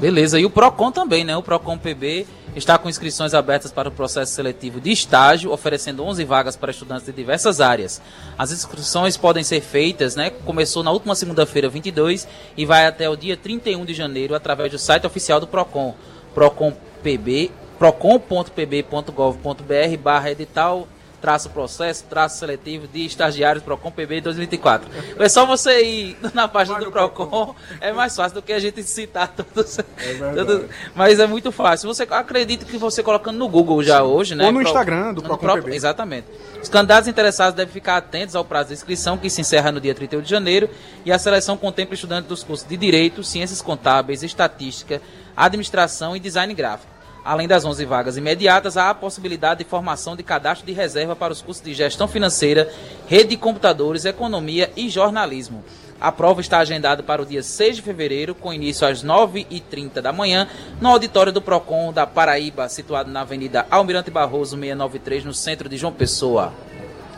[0.00, 1.36] Beleza, e o PROCON também, né?
[1.36, 6.24] O PROCON PB está com inscrições abertas para o processo seletivo de estágio, oferecendo 11
[6.24, 8.00] vagas para estudantes de diversas áreas.
[8.36, 10.30] As inscrições podem ser feitas, né?
[10.30, 14.78] Começou na última segunda-feira, 22, e vai até o dia 31 de janeiro através do
[14.78, 15.94] site oficial do PROCON,
[16.36, 20.86] PROCONPB, procon.pb.gov.br barra edital
[21.26, 24.88] traço processo, traço seletivo de estagiários Procon PB 2024.
[25.18, 28.82] É só você ir na página do Procon, é mais fácil do que a gente
[28.84, 29.78] citar todos.
[29.78, 31.92] É todos mas é muito fácil.
[31.92, 34.44] Você acredita que você colocando no Google já hoje, né?
[34.44, 35.74] Ou no Pro, Instagram do Procon Pro, PB.
[35.74, 36.26] Exatamente.
[36.62, 39.94] Os candidatos interessados devem ficar atentos ao prazo de inscrição, que se encerra no dia
[39.94, 40.70] 31 de janeiro,
[41.04, 45.00] e a seleção contempla estudantes dos cursos de Direito, Ciências Contábeis, Estatística,
[45.36, 46.96] Administração e Design Gráfico.
[47.24, 51.32] Além das 11 vagas imediatas, há a possibilidade de formação de cadastro de reserva para
[51.32, 52.72] os cursos de gestão financeira,
[53.08, 55.64] rede de computadores, economia e jornalismo.
[56.00, 60.12] A prova está agendada para o dia 6 de fevereiro, com início às 9h30 da
[60.12, 60.46] manhã,
[60.80, 65.76] no auditório do PROCON da Paraíba, situado na Avenida Almirante Barroso 693, no centro de
[65.76, 66.52] João Pessoa.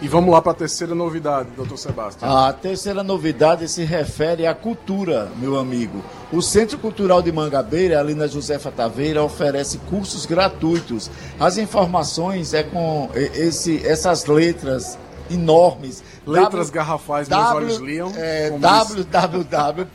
[0.00, 2.36] E vamos lá para a terceira novidade, doutor Sebastião.
[2.36, 6.04] A terceira novidade se refere à cultura, meu amigo.
[6.32, 11.10] O Centro Cultural de Mangabeira, ali na Josefa Taveira, oferece cursos gratuitos.
[11.40, 14.96] As informações é com esse, essas letras
[15.28, 16.04] enormes.
[16.24, 18.12] Letras w, garrafais, w, meus olhos liam.
[18.16, 19.88] É, www.hipl.at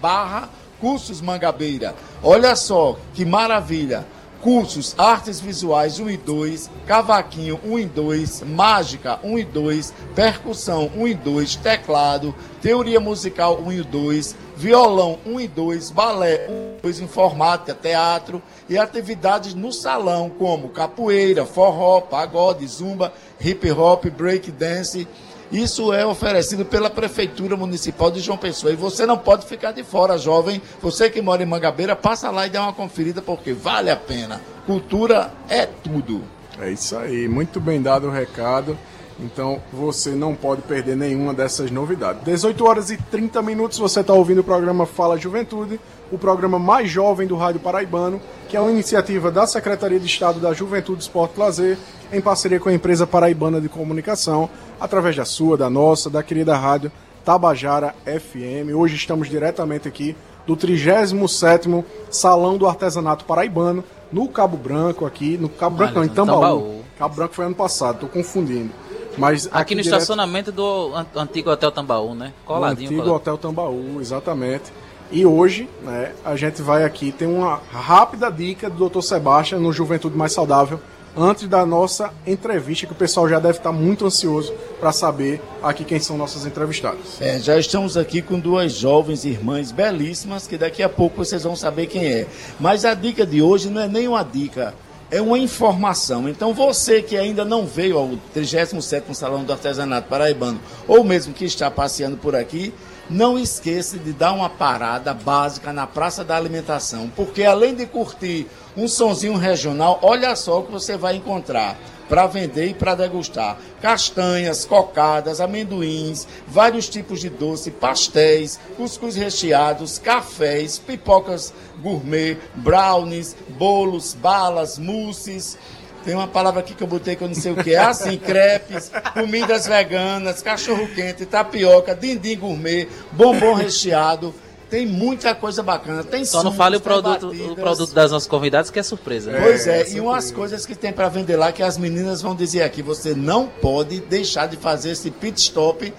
[0.00, 0.48] barra
[0.80, 1.96] cursos Mangabeira.
[2.22, 4.06] Olha só que maravilha
[4.44, 10.90] cursos Artes Visuais 1 e 2, Cavaquinho 1 e 2, Mágica 1 e 2, Percussão
[10.94, 16.76] 1 e 2, Teclado, Teoria Musical 1 e 2, Violão 1 e 2, Balé 1
[16.76, 24.04] e 2, Informática, Teatro e atividades no salão como capoeira, forró, pagode, zumba, hip hop,
[24.10, 25.08] break dance
[25.52, 28.72] isso é oferecido pela Prefeitura Municipal de João Pessoa.
[28.72, 30.60] E você não pode ficar de fora, jovem.
[30.80, 34.40] Você que mora em Mangabeira, passa lá e dá uma conferida, porque vale a pena.
[34.66, 36.22] Cultura é tudo.
[36.60, 37.28] É isso aí.
[37.28, 38.76] Muito bem dado o recado.
[39.18, 42.24] Então você não pode perder nenhuma dessas novidades.
[42.24, 45.78] 18 horas e 30 minutos você está ouvindo o programa Fala Juventude,
[46.14, 50.38] o programa mais jovem do Rádio Paraibano, que é uma iniciativa da Secretaria de Estado
[50.38, 51.78] da Juventude, Esporte e Lazer,
[52.12, 54.48] em parceria com a empresa paraibana de comunicação,
[54.80, 56.92] através da sua, da nossa, da querida rádio
[57.24, 58.74] Tabajara FM.
[58.76, 60.14] Hoje estamos diretamente aqui
[60.46, 66.08] do 37º Salão do Artesanato Paraibano, no Cabo Branco aqui, no Cabo Branco não, em
[66.08, 66.40] Tambaú.
[66.40, 66.84] Tambaú.
[66.96, 68.70] Cabo Branco foi ano passado, tô confundindo.
[69.18, 70.00] Mas aqui, aqui no direto...
[70.00, 72.32] estacionamento do antigo Hotel Tambaú, né?
[72.44, 72.86] Coladinho.
[72.86, 73.16] antigo coladinho.
[73.16, 74.72] Hotel Tambaú, exatamente.
[75.10, 79.00] E hoje, né, a gente vai aqui ter uma rápida dica do Dr.
[79.00, 80.80] Sebastião no Juventude Mais Saudável,
[81.16, 85.84] antes da nossa entrevista, que o pessoal já deve estar muito ansioso para saber aqui
[85.84, 87.20] quem são nossas entrevistadas.
[87.20, 91.54] É, já estamos aqui com duas jovens irmãs belíssimas, que daqui a pouco vocês vão
[91.54, 92.26] saber quem é.
[92.58, 94.74] Mas a dica de hoje não é nem uma dica,
[95.10, 96.28] é uma informação.
[96.28, 101.44] Então você que ainda não veio ao 37º Salão do Artesanato Paraibano, ou mesmo que
[101.44, 102.74] está passeando por aqui,
[103.08, 108.46] não esqueça de dar uma parada básica na Praça da Alimentação, porque além de curtir
[108.76, 111.76] um sonzinho regional, olha só o que você vai encontrar
[112.08, 113.56] para vender e para degustar.
[113.80, 124.14] Castanhas, cocadas, amendoins, vários tipos de doce, pastéis, cuscuz recheados, cafés, pipocas gourmet, brownies, bolos,
[124.14, 125.58] balas, mousses.
[126.04, 127.78] Tem uma palavra aqui que eu botei que eu não sei o que é.
[127.78, 134.34] Assim, crepes, comidas veganas, cachorro quente, tapioca, dindim gourmet, bombom recheado.
[134.68, 136.02] Tem muita coisa bacana.
[136.02, 139.30] Tem Só não fale o produto, o produto das nossas convidadas, que é surpresa.
[139.30, 139.40] Né?
[139.40, 142.34] Pois é, é e umas coisas que tem para vender lá que as meninas vão
[142.34, 145.92] dizer aqui: você não pode deixar de fazer esse pit stop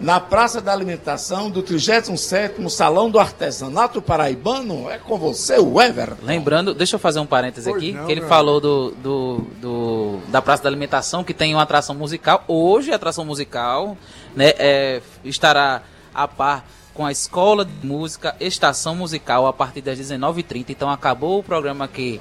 [0.00, 4.90] na Praça da Alimentação do 37º Salão do Artesanato Paraibano.
[4.90, 6.14] É com você, o Ever.
[6.22, 10.42] Lembrando, deixa eu fazer um parêntese aqui, não, que ele falou do, do, do, da
[10.42, 12.44] Praça da Alimentação, que tem uma atração musical.
[12.48, 13.96] Hoje a atração musical
[14.34, 15.82] né, é, estará
[16.14, 20.66] a par com a Escola de Música Estação Musical a partir das 19h30.
[20.68, 22.20] Então acabou o programa que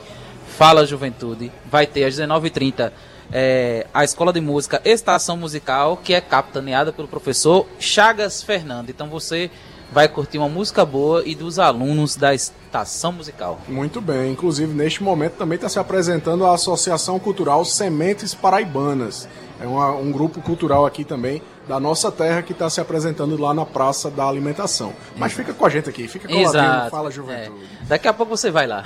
[0.58, 1.52] Fala Juventude.
[1.70, 2.92] Vai ter às 19h30
[3.32, 8.90] é, a Escola de Música Estação Musical, que é capitaneada pelo professor Chagas Fernando.
[8.90, 9.50] Então você
[9.92, 13.62] vai curtir uma música boa e dos alunos da estação musical.
[13.68, 14.32] Muito bem.
[14.32, 19.28] Inclusive, neste momento também está se apresentando a Associação Cultural Sementes Paraibanas.
[19.63, 23.54] É uma, um grupo cultural aqui também da nossa terra que está se apresentando lá
[23.54, 24.91] na Praça da Alimentação.
[25.15, 27.63] Mas fica com a gente aqui, fica com a Fala Juventude.
[27.82, 27.86] É.
[27.86, 28.84] Daqui a pouco você vai lá.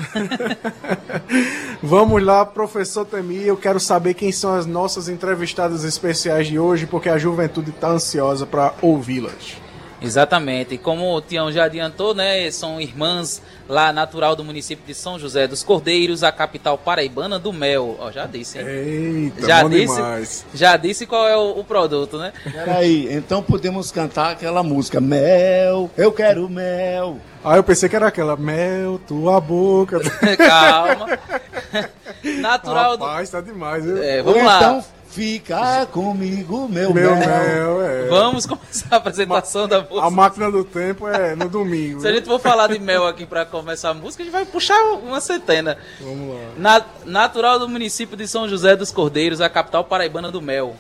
[1.82, 6.86] Vamos lá, professor Temi, eu quero saber quem são as nossas entrevistadas especiais de hoje,
[6.86, 9.58] porque a juventude está ansiosa para ouvi-las.
[10.02, 10.76] Exatamente.
[10.76, 15.20] E como o Tião já adiantou, né, são irmãs lá natural do município de São
[15.20, 17.96] José dos Cordeiros, a capital paraibana do mel.
[18.00, 18.66] Ó, já disse, hein?
[18.68, 20.46] Eita, já disse, demais.
[20.54, 22.32] Já disse qual é o, o, produto, né?
[22.44, 27.18] Peraí, então podemos cantar aquela música Mel, eu quero mel.
[27.44, 30.00] Ah, eu pensei que era aquela Mel, tua boca.
[30.38, 31.20] Calma.
[32.40, 33.32] natural Rapaz, do...
[33.32, 34.02] tá demais, viu?
[34.02, 34.58] É, vamos Ou lá.
[34.58, 37.28] Então Fica comigo, meu, meu mel.
[37.28, 38.08] mel é.
[38.08, 40.06] Vamos começar a apresentação Ma da música.
[40.06, 42.02] A máquina do tempo é no domingo.
[42.02, 44.46] Se a gente for falar de mel aqui para começar a música, a gente vai
[44.46, 45.78] puxar uma centena.
[46.00, 46.42] Vamos lá.
[46.58, 50.76] Na, natural do município de São José dos Cordeiros, a capital paraibana do mel.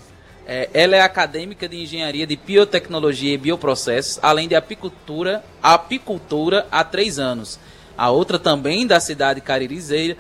[0.46, 6.84] É, ela é acadêmica de engenharia de biotecnologia e bioprocessos, além de apicultura, apicultura há
[6.86, 7.60] três anos.
[7.98, 10.16] A outra também da cidade caririzeira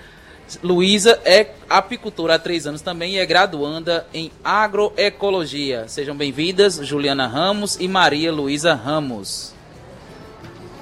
[0.63, 5.87] Luísa é apicultora há três anos também e é graduanda em agroecologia.
[5.87, 9.53] Sejam bem-vindas, Juliana Ramos e Maria Luísa Ramos.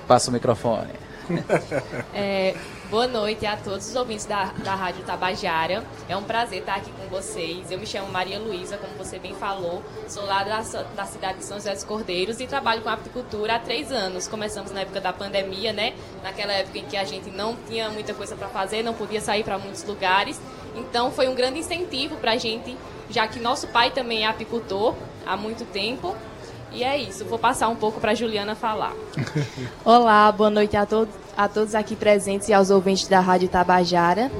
[0.07, 0.91] Passa o microfone.
[2.13, 2.55] é,
[2.89, 5.83] Boa noite a todos os ouvintes da, da Rádio Tabajara.
[6.07, 7.71] É um prazer estar aqui com vocês.
[7.71, 9.83] Eu me chamo Maria Luísa, como você bem falou.
[10.07, 10.61] Sou lá da,
[10.95, 14.27] da cidade de São José dos Cordeiros e trabalho com apicultura há três anos.
[14.27, 15.95] Começamos na época da pandemia, né?
[16.21, 19.43] Naquela época em que a gente não tinha muita coisa para fazer, não podia sair
[19.43, 20.39] para muitos lugares.
[20.75, 22.77] Então foi um grande incentivo para a gente,
[23.09, 24.93] já que nosso pai também é apicultor
[25.25, 26.15] há muito tempo.
[26.71, 28.93] E é isso, vou passar um pouco para Juliana falar.
[29.85, 34.31] Olá, boa noite a todos, a todos aqui presentes e aos ouvintes da Rádio Tabajara.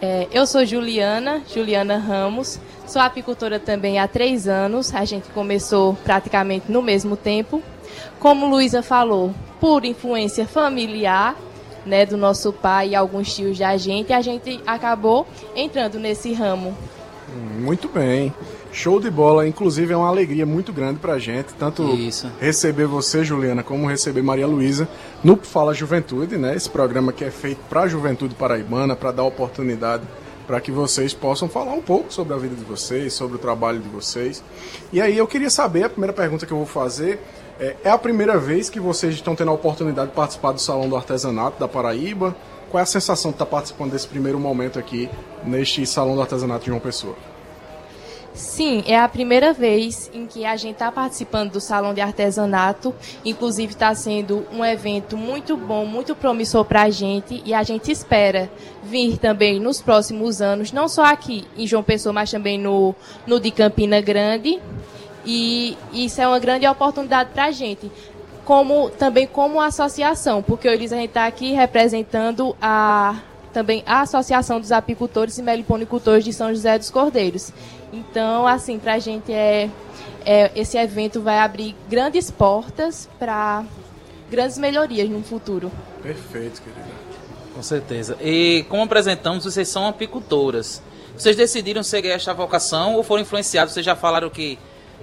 [0.00, 5.94] É, eu sou Juliana, Juliana Ramos, sou apicultora também há três anos, a gente começou
[6.04, 7.62] praticamente no mesmo tempo.
[8.18, 11.36] Como Luísa falou, por influência familiar,
[11.86, 16.76] né, do nosso pai e alguns tios da gente, a gente acabou entrando nesse ramo.
[17.60, 18.32] Muito bem.
[18.72, 22.30] Show de bola, inclusive é uma alegria muito grande pra gente, tanto Isso.
[22.40, 24.88] receber você, Juliana, como receber Maria Luísa
[25.22, 26.56] no Fala Juventude, né?
[26.56, 30.04] Esse programa que é feito pra juventude paraibana, para dar oportunidade
[30.46, 33.78] para que vocês possam falar um pouco sobre a vida de vocês, sobre o trabalho
[33.78, 34.42] de vocês.
[34.92, 37.20] E aí eu queria saber, a primeira pergunta que eu vou fazer
[37.60, 40.88] é, é a primeira vez que vocês estão tendo a oportunidade de participar do Salão
[40.88, 42.34] do Artesanato da Paraíba?
[42.70, 45.10] Qual é a sensação de estar participando desse primeiro momento aqui
[45.44, 47.14] neste Salão do Artesanato de João Pessoa?
[48.34, 52.94] Sim, é a primeira vez em que a gente está participando do Salão de Artesanato.
[53.24, 57.42] Inclusive, está sendo um evento muito bom, muito promissor para a gente.
[57.44, 58.50] E a gente espera
[58.82, 62.94] vir também nos próximos anos, não só aqui em João Pessoa, mas também no,
[63.26, 64.58] no de Campina Grande.
[65.26, 67.92] E isso é uma grande oportunidade para a gente.
[68.46, 73.20] Como, também como associação, porque hoje a gente está aqui representando a
[73.52, 77.52] também a Associação dos Apicultores e Meliponicultores de São José dos Cordeiros.
[77.92, 79.70] Então, assim, para a gente é,
[80.24, 83.64] é, esse evento vai abrir grandes portas para
[84.30, 85.70] grandes melhorias no futuro.
[86.02, 87.02] Perfeito, querida.
[87.54, 88.16] Com certeza.
[88.20, 90.82] E como apresentamos, vocês são apicultoras.
[91.16, 93.74] Vocês decidiram seguir esta vocação ou foram influenciados?
[93.74, 94.58] Vocês já falaram que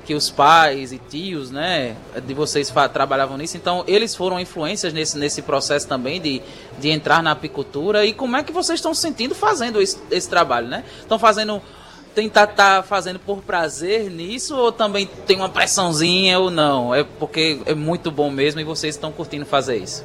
[0.05, 1.95] que os pais e tios, né,
[2.25, 6.41] de vocês trabalhavam nisso, então eles foram influências nesse, nesse processo também de,
[6.79, 10.67] de entrar na apicultura e como é que vocês estão sentindo fazendo esse, esse trabalho,
[10.67, 10.83] né?
[11.01, 11.61] Estão fazendo
[12.15, 16.93] tentar estar tá fazendo por prazer nisso ou também tem uma pressãozinha ou não?
[16.93, 20.03] É porque é muito bom mesmo e vocês estão curtindo fazer isso?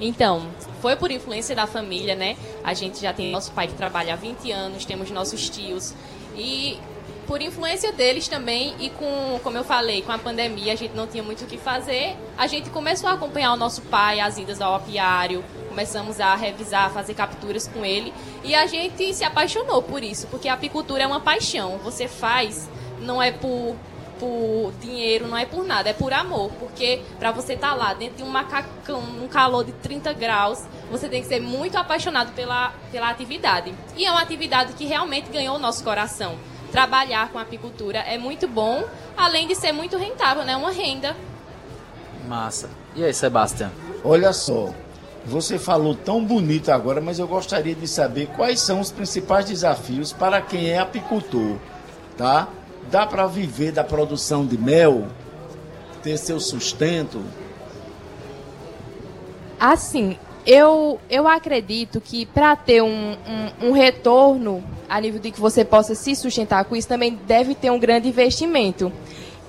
[0.00, 0.42] Então,
[0.80, 2.36] foi por influência da família, né?
[2.62, 5.94] A gente já tem nosso pai que trabalha há 20 anos, temos nossos tios
[6.36, 6.78] e
[7.26, 11.06] por influência deles também e com, como eu falei, com a pandemia a gente não
[11.06, 14.60] tinha muito o que fazer, a gente começou a acompanhar o nosso pai, as idas
[14.60, 18.12] ao apiário, começamos a revisar, fazer capturas com ele
[18.42, 21.78] e a gente se apaixonou por isso, porque a apicultura é uma paixão.
[21.78, 22.68] Você faz,
[23.00, 23.76] não é por
[24.18, 26.50] por dinheiro, não é por nada, é por amor.
[26.58, 30.62] Porque para você estar tá lá dentro de um macacão, num calor de 30 graus,
[30.90, 33.74] você tem que ser muito apaixonado pela, pela atividade.
[33.96, 36.36] E é uma atividade que realmente ganhou o nosso coração
[36.74, 38.82] trabalhar com apicultura é muito bom,
[39.16, 40.56] além de ser muito rentável, né?
[40.56, 41.14] Uma renda.
[42.26, 42.68] Massa.
[42.96, 43.70] E aí, Sebastião?
[44.02, 44.70] Olha só,
[45.24, 50.12] você falou tão bonito agora, mas eu gostaria de saber quais são os principais desafios
[50.12, 51.58] para quem é apicultor,
[52.16, 52.48] tá?
[52.90, 55.06] Dá para viver da produção de mel,
[56.02, 57.22] ter seu sustento?
[59.60, 65.40] Assim, eu, eu acredito que para ter um, um, um, retorno a nível de que
[65.40, 68.92] você possa se sustentar com isso, também deve ter um grande investimento.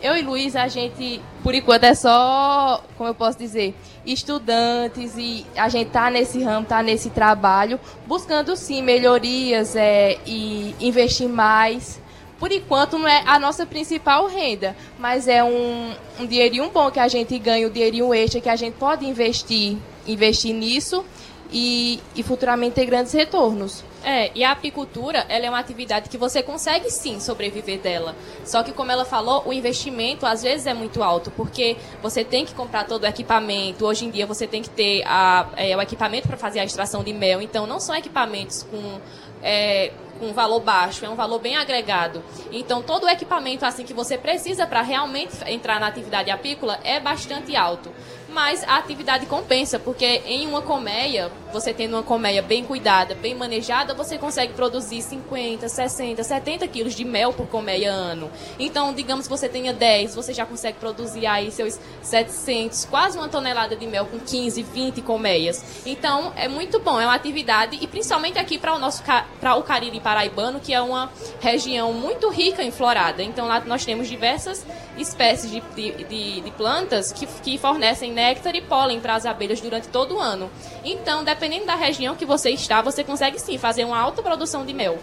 [0.02, 3.74] Eu e Luiz, a gente, por enquanto, é só, como eu posso dizer,
[4.06, 10.76] estudantes e a gente está nesse ramo, está nesse trabalho, buscando sim melhorias é, e
[10.80, 12.00] investir mais.
[12.40, 17.00] Por enquanto não é a nossa principal renda, mas é um, um dinheirinho bom que
[17.00, 19.78] a gente ganha, um dinheirinho extra que a gente pode investir
[20.08, 21.04] investir nisso
[21.52, 23.84] e, e futuramente ter grandes retornos.
[24.04, 28.16] É, e a apicultura, ela é uma atividade que você consegue sim sobreviver dela.
[28.44, 32.46] Só que como ela falou, o investimento às vezes é muito alto, porque você tem
[32.46, 33.84] que comprar todo o equipamento.
[33.86, 37.04] Hoje em dia você tem que ter a, é, o equipamento para fazer a extração
[37.04, 37.42] de mel.
[37.42, 39.00] Então não são equipamentos com
[39.42, 42.24] é, com um valor baixo, é um valor bem agregado.
[42.52, 47.00] Então, todo o equipamento assim que você precisa para realmente entrar na atividade apícola é
[47.00, 47.92] bastante alto
[48.36, 53.34] mas a atividade compensa, porque em uma colmeia, você tendo uma colmeia bem cuidada, bem
[53.34, 58.30] manejada, você consegue produzir 50, 60, 70 quilos de mel por colmeia ano.
[58.60, 63.30] Então, digamos que você tenha 10, você já consegue produzir aí seus 700, quase uma
[63.30, 65.64] tonelada de mel com 15, 20 colmeias.
[65.86, 69.02] Então, é muito bom, é uma atividade, e principalmente aqui para o nosso
[69.40, 73.24] para o Cariri Paraibano, que é uma região muito rica em florada.
[73.24, 74.66] Então, lá nós temos diversas
[74.98, 79.88] espécies de, de, de plantas que, que fornecem néctar e pólen para as abelhas durante
[79.88, 80.50] todo o ano.
[80.84, 84.74] Então, dependendo da região que você está, você consegue sim fazer uma alta produção de
[84.74, 84.98] mel.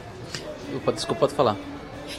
[0.93, 1.57] Desculpa, pode falar.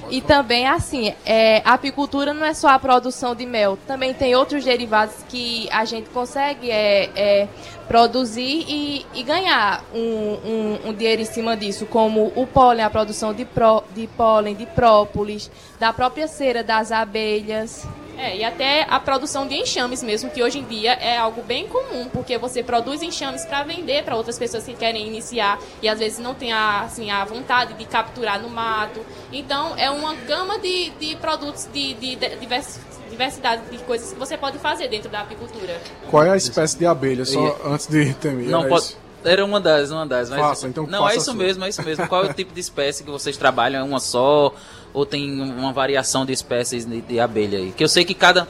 [0.10, 4.34] E também, assim, é, a apicultura não é só a produção de mel, também tem
[4.34, 7.48] outros derivados que a gente consegue é, é
[7.88, 12.90] produzir e, e ganhar um, um, um, dinheiro em cima disso, como o pólen, a
[12.90, 17.86] produção de, pro, de pólen, de própolis, da própria cera das abelhas.
[18.18, 21.68] É, e até a produção de enxames mesmo, que hoje em dia é algo bem
[21.68, 26.00] comum, porque você produz enxames para vender para outras pessoas que querem iniciar e às
[26.00, 29.02] vezes não tem a, assim, a vontade de capturar no mato.
[29.32, 32.82] Então, é uma gama de, de produtos de, de, de diversos
[33.14, 35.80] diversidade de coisas que você pode fazer dentro da apicultura.
[36.10, 37.26] Qual é a espécie de abelha?
[37.26, 38.62] Só antes de terminar.
[38.62, 38.86] Não pode.
[38.86, 39.03] Isso?
[39.24, 40.30] Era uma das, uma das.
[40.30, 40.40] Mas...
[40.40, 42.08] Faça, então Não, é isso mesmo, é isso mesmo.
[42.08, 43.82] Qual é o tipo de espécie que vocês trabalham?
[43.82, 44.54] É uma só?
[44.94, 47.72] Ou tem uma variação de espécies de, de abelha aí?
[47.72, 48.48] Que eu sei que cada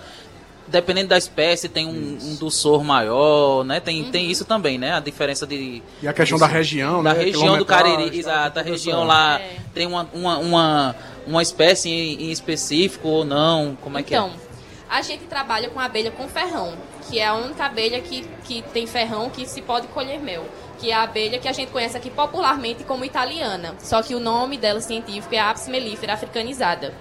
[0.68, 3.80] dependendo da espécie, tem um, um doçor maior, né?
[3.80, 4.12] Tem, uhum.
[4.12, 4.94] tem isso também, né?
[4.94, 5.84] A diferença de.
[6.02, 7.24] E a questão da região, da né?
[7.26, 8.60] região do Cariri, exato.
[8.60, 9.58] A região lá é.
[9.74, 10.96] tem uma, uma, uma,
[11.28, 13.78] uma espécie em, em, específico ou não?
[13.82, 14.38] Como é então, que é?
[14.38, 14.54] Então,
[14.90, 16.74] a gente trabalha com abelha com ferrão,
[17.10, 20.46] que é a única abelha que, que tem ferrão que se pode colher mel
[20.84, 24.20] que é a abelha que a gente conhece aqui popularmente como italiana, só que o
[24.20, 26.94] nome dela científico é Apis mellifera africanizada.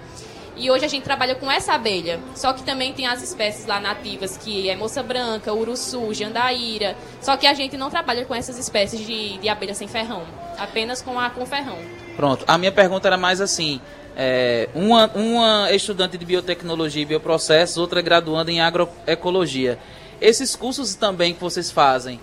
[0.55, 2.19] E hoje a gente trabalha com essa abelha.
[2.35, 6.95] Só que também tem as espécies lá nativas, que é moça branca, uruçu, jandaíra.
[7.19, 10.21] Só que a gente não trabalha com essas espécies de, de abelha sem ferrão.
[10.59, 11.79] Apenas com a com ferrão.
[12.15, 12.45] Pronto.
[12.47, 13.81] A minha pergunta era mais assim.
[14.15, 19.79] É, uma, uma estudante de biotecnologia e bioprocessos, outra graduanda em agroecologia.
[20.21, 22.19] Esses cursos também que vocês fazem,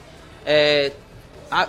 [0.47, 0.93] é,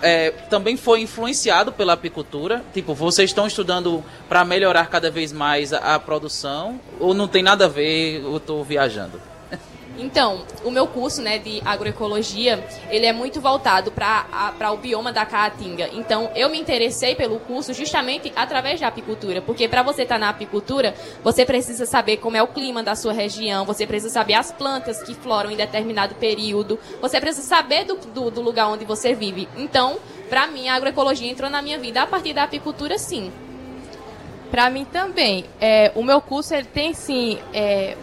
[0.02, 2.64] é, também foi influenciado pela apicultura?
[2.72, 6.80] Tipo, vocês estão estudando para melhorar cada vez mais a, a, produção?
[7.00, 9.20] Ou não tem nada a ver, eu estou viajando?
[9.98, 15.26] Então, o meu curso né, de agroecologia, ele é muito voltado para o bioma da
[15.26, 15.90] Caatinga.
[15.92, 20.18] Então, eu me interessei pelo curso justamente através da apicultura, porque para você estar tá
[20.18, 24.34] na apicultura, você precisa saber como é o clima da sua região, você precisa saber
[24.34, 28.84] as plantas que floram em determinado período, você precisa saber do, do, do lugar onde
[28.84, 29.48] você vive.
[29.56, 33.30] Então, para mim, a agroecologia entrou na minha vida a partir da apicultura, sim.
[34.50, 35.44] Para mim também.
[35.60, 37.96] É, o meu curso ele tem sim é,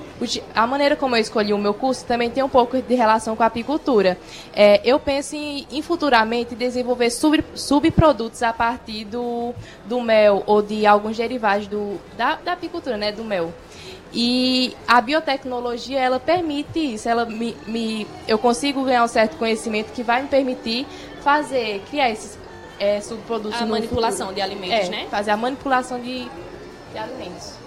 [0.54, 3.44] a maneira como eu escolhi o meu curso também tem um pouco de relação com
[3.44, 4.18] a apicultura.
[4.54, 9.54] É, eu penso em, em, futuramente desenvolver sub, subprodutos a partir do,
[9.86, 13.54] do mel ou de alguns derivados do, da, da apicultura, né, do mel.
[14.12, 17.08] E a biotecnologia, ela permite isso.
[17.08, 20.88] Ela me, me, eu consigo ganhar um certo conhecimento que vai me permitir
[21.22, 22.38] fazer, criar esses
[22.80, 23.62] é, subprodutos.
[23.62, 24.36] A manipulação futuro.
[24.36, 25.08] de alimentos, é, né?
[25.12, 26.28] Fazer a manipulação de,
[26.92, 27.59] de alimentos.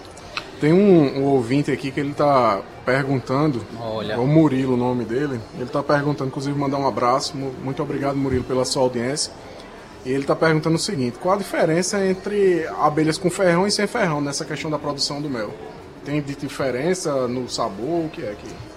[0.62, 4.12] Tem um, um, ouvinte aqui que ele está perguntando, Olha.
[4.12, 8.14] é o Murilo o nome dele, ele está perguntando, inclusive mandar um abraço, muito obrigado
[8.14, 9.32] Murilo pela sua audiência.
[10.06, 13.88] E ele está perguntando o seguinte, qual a diferença entre abelhas com ferrão e sem
[13.88, 15.52] ferrão nessa questão da produção do mel?
[16.04, 18.71] Tem diferença no sabor, o que é que...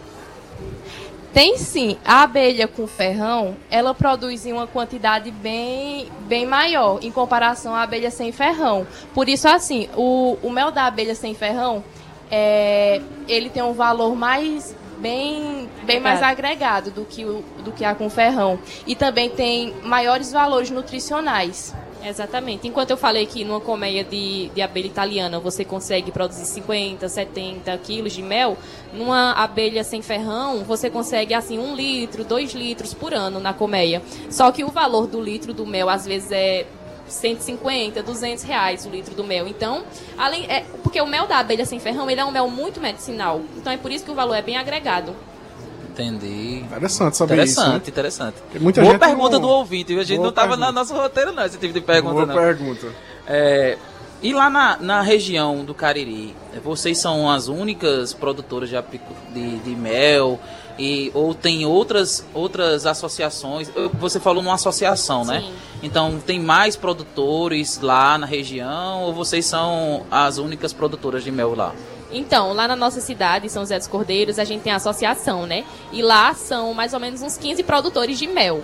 [1.35, 1.97] Tem sim.
[2.05, 7.81] A abelha com ferrão, ela produz em uma quantidade bem, bem maior em comparação à
[7.81, 8.87] abelha sem ferrão.
[9.13, 11.83] Por isso, assim, o, o mel da abelha sem ferrão,
[12.31, 17.83] é, ele tem um valor mais bem, bem mais agregado do que, o, do que
[17.83, 18.57] a com ferrão.
[18.87, 21.75] E também tem maiores valores nutricionais.
[22.05, 22.67] Exatamente.
[22.67, 27.75] Enquanto eu falei que numa colmeia de, de abelha italiana você consegue produzir 50, 70
[27.79, 28.55] quilos de mel,
[28.93, 34.03] numa abelha sem ferrão você consegue assim um litro, dois litros por ano na colmeia.
[34.29, 36.67] Só que o valor do litro do mel às vezes é
[37.07, 39.47] 150, 200 reais o litro do mel.
[39.47, 39.83] Então,
[40.15, 43.41] além, é, porque o mel da abelha sem ferrão ele é um mel muito medicinal.
[43.57, 45.15] Então é por isso que o valor é bem agregado.
[45.95, 46.59] Entendi.
[46.59, 47.89] Interessante saber interessante, isso.
[47.89, 49.41] Interessante, Muita Boa gente pergunta não...
[49.41, 49.97] do ouvinte.
[49.97, 50.71] A gente Boa não estava pergunta.
[50.71, 52.35] no nosso roteiro, não, esse tipo de pergunta, Boa não.
[52.35, 52.87] pergunta.
[53.25, 53.77] É,
[54.21, 58.75] e lá na, na região do Cariri, vocês são as únicas produtoras de,
[59.33, 60.39] de, de mel?
[60.77, 63.71] E, ou tem outras, outras associações?
[63.93, 65.41] Você falou numa associação, né?
[65.41, 65.53] Sim.
[65.83, 69.03] Então, tem mais produtores lá na região?
[69.03, 71.73] Ou vocês são as únicas produtoras de mel lá?
[72.11, 75.65] Então, lá na nossa cidade, São José dos Cordeiros, a gente tem a associação, né?
[75.91, 78.63] E lá são mais ou menos uns 15 produtores de mel.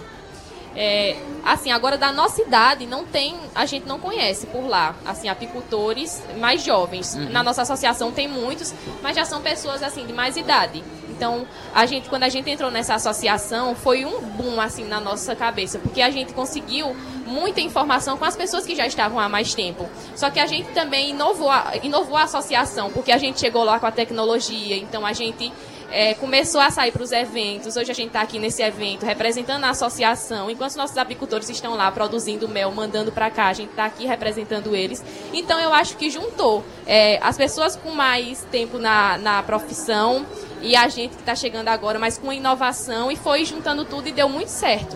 [0.75, 5.27] É, assim, agora da nossa idade não tem, a gente não conhece por lá, assim,
[5.27, 7.15] apicultores mais jovens.
[7.15, 10.81] Na nossa associação tem muitos, mas já são pessoas assim de mais idade.
[11.21, 15.35] Então, a gente quando a gente entrou nessa associação, foi um boom assim na nossa
[15.35, 16.95] cabeça, porque a gente conseguiu
[17.27, 19.87] muita informação com as pessoas que já estavam há mais tempo.
[20.15, 23.79] Só que a gente também inovou a, inovou a associação, porque a gente chegou lá
[23.79, 25.53] com a tecnologia, então a gente
[25.91, 27.75] é, começou a sair para os eventos.
[27.75, 30.49] Hoje a gente está aqui nesse evento representando a associação.
[30.49, 34.07] Enquanto os nossos apicultores estão lá produzindo mel, mandando para cá, a gente está aqui
[34.07, 35.03] representando eles.
[35.33, 40.25] Então eu acho que juntou é, as pessoas com mais tempo na, na profissão
[40.61, 44.11] e a gente que está chegando agora, mas com inovação e foi juntando tudo e
[44.11, 44.95] deu muito certo.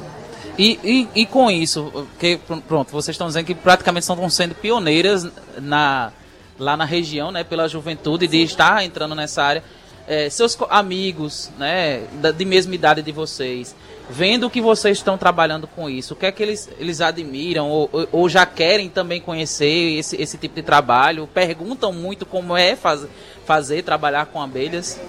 [0.58, 2.38] E, e, e com isso, que,
[2.68, 5.28] pronto, vocês estão dizendo que praticamente estão sendo pioneiras
[5.62, 6.12] na,
[6.58, 9.64] lá na região, né, pela juventude, de estar entrando nessa área.
[10.08, 13.76] É, seus amigos, né, da, de mesma idade de vocês,
[14.08, 17.90] vendo que vocês estão trabalhando com isso, o que é que eles, eles admiram ou,
[17.92, 21.28] ou- ou já querem também conhecer esse, esse tipo de trabalho?
[21.34, 23.06] Perguntam muito como é faz,
[23.46, 25.02] fazer, trabalhar com abelhas?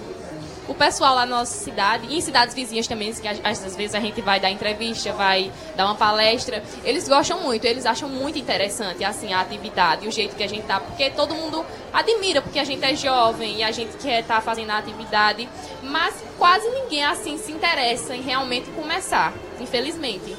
[0.67, 3.99] O pessoal lá na nossa cidade, e em cidades vizinhas também, que às vezes a
[3.99, 9.03] gente vai dar entrevista, vai dar uma palestra, eles gostam muito, eles acham muito interessante
[9.03, 12.63] assim a atividade, o jeito que a gente tá, porque todo mundo admira, porque a
[12.63, 15.47] gente é jovem e a gente quer estar fazendo a atividade,
[15.83, 20.35] mas quase ninguém assim se interessa em realmente começar, infelizmente.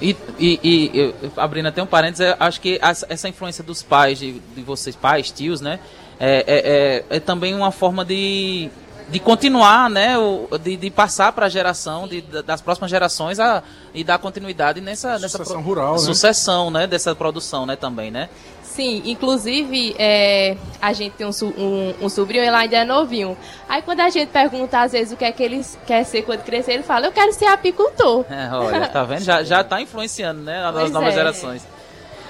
[0.00, 4.40] E, e, e abrindo até um parênteses, eu acho que essa influência dos pais, de,
[4.40, 5.78] de vocês, pais, tios, né?
[6.18, 8.70] É, é, é, é também uma forma de,
[9.10, 10.16] de continuar, né?
[10.18, 14.18] o- de, de passar para a geração, de, da- das próximas gerações, a, e dar
[14.18, 15.98] continuidade nessa, nessa Sucessão rural, né?
[15.98, 16.86] sucessão, né?
[16.86, 17.76] Dessa produção, né?
[17.76, 18.28] Também, né?
[18.62, 23.36] Sim, inclusive é, a gente tem um, um, um, sobrinho, ele ainda é novinho.
[23.68, 26.42] Aí quando a gente pergunta às vezes o que é que ele quer ser quando
[26.44, 28.24] crescer, ele fala, eu quero ser apicultor.
[28.30, 29.22] É, olha, tá vendo?
[29.22, 31.16] Já, já tá influenciando, né, as pois novas é.
[31.16, 31.66] gerações.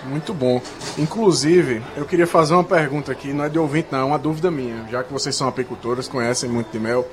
[0.05, 0.61] Muito bom.
[0.99, 4.51] Inclusive, eu queria fazer uma pergunta aqui, não é de ouvinte não, é uma dúvida
[4.51, 7.07] minha, já que vocês são apicultores, conhecem muito de mel.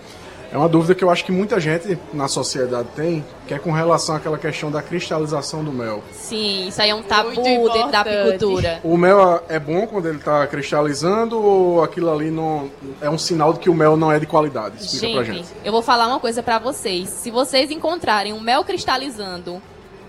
[0.51, 3.71] É uma dúvida que eu acho que muita gente na sociedade tem, que é com
[3.71, 6.01] relação àquela questão da cristalização do mel.
[6.13, 8.79] Sim, isso aí é um tabu dentro da apicultura.
[8.83, 12.71] O mel é bom quando ele está cristalizando ou aquilo ali não
[13.01, 14.77] é um sinal de que o mel não é de qualidade?
[14.77, 15.49] Explica gente, pra gente.
[15.65, 17.09] Eu vou falar uma coisa para vocês.
[17.09, 19.61] Se vocês encontrarem um mel cristalizando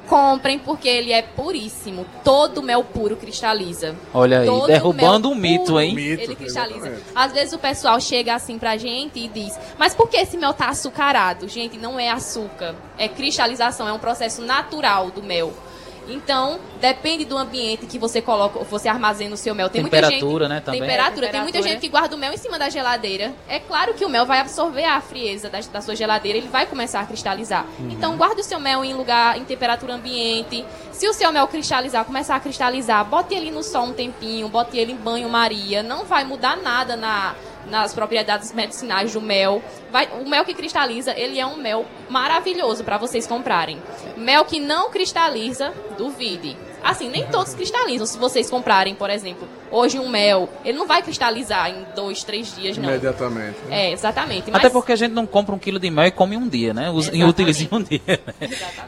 [0.08, 2.06] comprem porque ele é puríssimo.
[2.24, 3.94] Todo mel puro cristaliza.
[4.12, 5.94] Olha aí, Todo derrubando um mito, hein?
[5.94, 6.78] Mito, ele cristaliza.
[6.78, 7.04] Exatamente.
[7.14, 10.54] Às vezes o pessoal chega assim pra gente e diz: Mas por que esse mel
[10.54, 11.46] tá açucarado?
[11.48, 12.74] Gente, não é açúcar.
[12.96, 15.52] É cristalização, é um processo natural do mel.
[16.08, 19.68] Então, depende do ambiente que você coloca, você armazena o seu mel.
[19.68, 20.60] Tem temperatura, gente, né?
[20.60, 20.80] Também.
[20.80, 21.26] Temperatura.
[21.26, 21.28] temperatura.
[21.30, 23.32] Tem muita gente que guarda o mel em cima da geladeira.
[23.48, 26.66] É claro que o mel vai absorver a frieza da, da sua geladeira, ele vai
[26.66, 27.66] começar a cristalizar.
[27.78, 27.90] Uhum.
[27.90, 30.64] Então, guarde o seu mel em lugar, em temperatura ambiente.
[30.92, 34.76] Se o seu mel cristalizar, começar a cristalizar, bote ele no sol um tempinho, bote
[34.76, 35.82] ele em banho-maria.
[35.82, 37.34] Não vai mudar nada na
[37.70, 39.62] nas propriedades medicinais do mel.
[39.90, 43.80] Vai, o mel que cristaliza, ele é um mel maravilhoso para vocês comprarem.
[44.16, 46.56] Mel que não cristaliza, duvide.
[46.82, 48.06] Assim, nem todos cristalizam.
[48.06, 52.54] Se vocês comprarem, por exemplo, hoje um mel, ele não vai cristalizar em dois, três
[52.54, 52.88] dias, não.
[52.88, 53.58] Imediatamente.
[53.66, 53.88] Né?
[53.88, 54.50] É, exatamente.
[54.50, 54.60] Mas...
[54.60, 56.90] Até porque a gente não compra um quilo de mel e come um dia, né?
[57.12, 58.00] E utiliza em um dia.
[58.06, 58.18] Né?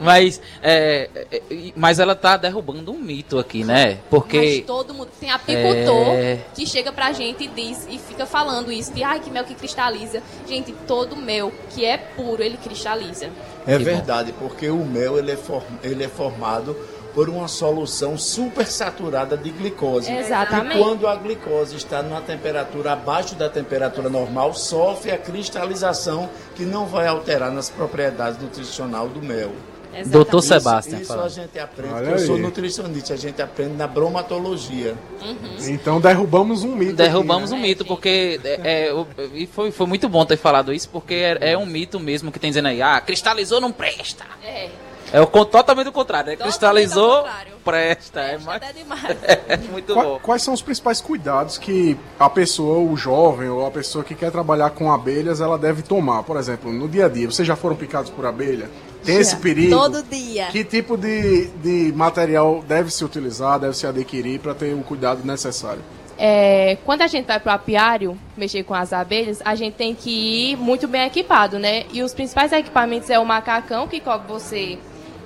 [0.01, 1.43] Mas, é, é,
[1.77, 3.99] mas ela tá derrubando um mito aqui, né?
[4.09, 4.39] Porque.
[4.39, 5.11] Mas todo mundo.
[5.21, 6.39] Tem apicultor é...
[6.55, 9.55] que chega pra gente e diz e fica falando isso de ai, que mel que
[9.55, 10.23] cristaliza.
[10.49, 13.29] Gente, todo mel que é puro, ele cristaliza.
[13.67, 14.49] É que verdade, bom.
[14.49, 15.65] porque o mel ele é, form...
[15.83, 16.77] ele é formado
[17.15, 20.13] por uma solução supersaturada de glicose.
[20.13, 20.79] Exatamente.
[20.79, 26.65] E quando a glicose está numa temperatura abaixo da temperatura normal, sofre a cristalização que
[26.65, 29.53] não vai alterar nas propriedades nutricionais do mel.
[29.93, 30.11] Exatamente.
[30.11, 31.01] Doutor Sebastião.
[31.01, 32.27] Isso, isso a gente aprende, Olha eu aí.
[32.27, 34.95] sou nutricionista, a gente aprende na bromatologia.
[35.21, 35.69] Uhum.
[35.69, 36.95] Então derrubamos um mito.
[36.95, 37.67] Derrubamos aqui, né?
[37.67, 39.05] um mito, porque é, é,
[39.35, 42.39] e foi, foi muito bom ter falado isso, porque é, é um mito mesmo que
[42.39, 44.25] tem dizendo aí, ah, cristalizou não presta.
[44.45, 44.69] É.
[45.13, 46.37] É o totalmente o contrário, né?
[46.37, 47.25] Cristalizou,
[47.65, 48.21] presta.
[48.21, 48.63] É, mais...
[49.49, 50.19] é muito Qua, bom.
[50.23, 54.31] Quais são os principais cuidados que a pessoa, o jovem ou a pessoa que quer
[54.31, 56.23] trabalhar com abelhas, ela deve tomar?
[56.23, 58.71] Por exemplo, no dia a dia, vocês já foram picados por abelha?
[59.05, 59.21] Tem já.
[59.21, 59.77] esse perigo?
[59.77, 60.47] Todo dia.
[60.47, 65.25] Que tipo de, de material deve se utilizar, deve se adquirir para ter o cuidado
[65.25, 65.83] necessário?
[66.23, 69.95] É, quando a gente vai para o apiário mexer com as abelhas, a gente tem
[69.95, 71.87] que ir muito bem equipado, né?
[71.91, 74.79] E os principais equipamentos é o macacão que cobre você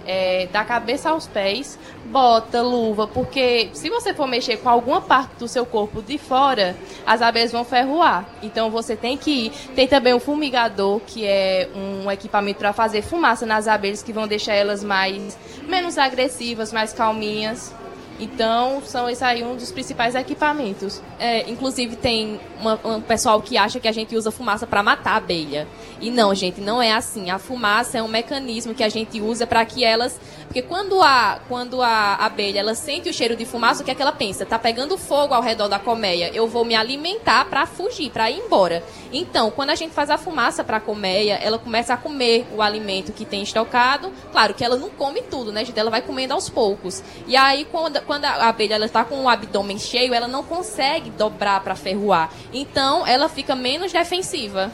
[0.06, 5.36] é, da cabeça aos pés, bota, luva, porque se você for mexer com alguma parte
[5.38, 6.76] do seu corpo de fora,
[7.06, 8.26] as abelhas vão ferroar.
[8.42, 9.52] Então você tem que ir.
[9.74, 14.26] Tem também um fumigador, que é um equipamento para fazer fumaça nas abelhas, que vão
[14.26, 17.72] deixar elas mais menos agressivas, mais calminhas.
[18.18, 21.02] Então, são esses aí um dos principais equipamentos.
[21.18, 25.14] É, inclusive, tem uma, um pessoal que acha que a gente usa fumaça para matar
[25.14, 25.66] a abelha.
[26.00, 27.30] E não, gente, não é assim.
[27.30, 30.20] A fumaça é um mecanismo que a gente usa para que elas.
[30.44, 33.94] Porque quando a, quando a abelha ela sente o cheiro de fumaça, o que é
[33.94, 34.46] que ela pensa?
[34.46, 36.30] Tá pegando fogo ao redor da colmeia.
[36.32, 38.82] Eu vou me alimentar para fugir, para ir embora.
[39.12, 42.62] Então, quando a gente faz a fumaça para a colmeia, ela começa a comer o
[42.62, 44.12] alimento que tem estocado.
[44.30, 45.78] Claro que ela não come tudo, né, gente?
[45.78, 47.02] Ela vai comendo aos poucos.
[47.26, 51.10] E aí, quando, quando a abelha ela está com o abdômen cheio, ela não consegue
[51.10, 52.30] dobrar para ferroar.
[52.52, 54.70] Então, ela fica menos defensiva.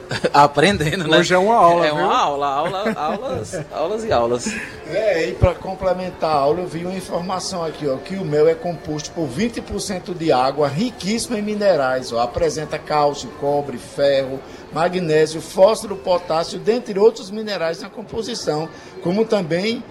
[0.32, 1.18] Aprendendo, né?
[1.18, 1.86] Hoje é uma aula.
[1.86, 2.04] É viu?
[2.04, 4.54] uma aula, aula, aulas, aulas e aulas.
[4.88, 8.48] É, e para complementar a aula, eu vi uma informação aqui, ó, que o mel
[8.48, 14.40] é composto por 20% de água, riquíssimo em minerais, ó, apresenta cálcio, cobre, ferro,
[14.72, 18.68] magnésio, fósforo, potássio, dentre outros minerais na composição,
[19.02, 19.82] como também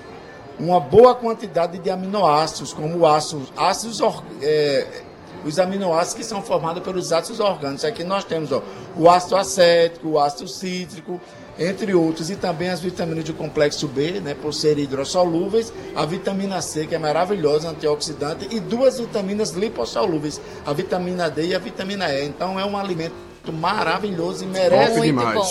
[0.59, 3.99] uma boa quantidade de aminoácidos, como ácidos, ácidos
[4.41, 5.03] é,
[5.45, 7.85] os aminoácidos que são formados pelos ácidos orgânicos.
[7.85, 8.63] Aqui nós temos ó,
[8.97, 11.21] o ácido acético, o ácido cítrico,
[11.57, 16.61] entre outros, e também as vitaminas de complexo B, né, por serem hidrossolúveis, a vitamina
[16.61, 22.11] C, que é maravilhosa, antioxidante, e duas vitaminas lipossolúveis, a vitamina D e a vitamina
[22.11, 22.25] E.
[22.25, 23.13] Então é um alimento
[23.51, 24.99] maravilhoso e merece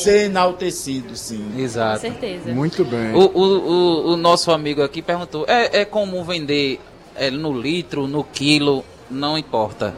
[0.02, 1.52] ser enaltecido, sim.
[1.58, 2.00] Exato.
[2.00, 2.52] Com certeza.
[2.52, 3.14] Muito bem.
[3.14, 6.80] O, o, o, o nosso amigo aqui perguntou: é, é comum vender
[7.14, 9.94] é, no litro, no quilo, não importa?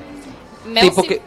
[0.64, 1.09] Mel tipo se...
[1.09, 1.20] que...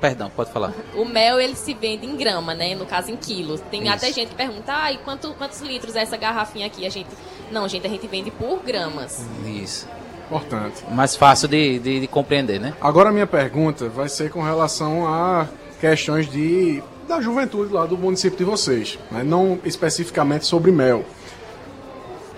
[0.00, 0.72] Perdão, pode falar.
[0.94, 2.74] O mel, ele se vende em grama, né?
[2.74, 3.62] No caso, em quilos.
[3.70, 3.92] Tem Isso.
[3.92, 6.84] até gente que pergunta, ah, e quanto, quantos litros é essa garrafinha aqui?
[6.84, 7.08] A gente...
[7.50, 9.24] Não, gente, a gente vende por gramas.
[9.46, 9.88] Isso.
[10.26, 10.84] Importante.
[10.90, 12.74] Mais fácil de, de, de compreender, né?
[12.80, 15.48] Agora a minha pergunta vai ser com relação a
[15.84, 19.22] questões de da juventude lá do município de vocês, né?
[19.22, 21.04] não especificamente sobre mel.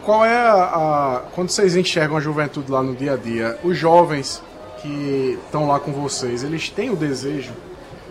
[0.03, 3.79] Qual é a, a, quando vocês enxergam a juventude lá no dia a dia, os
[3.79, 4.43] jovens
[4.83, 7.53] que estão lá com vocês, eles têm o desejo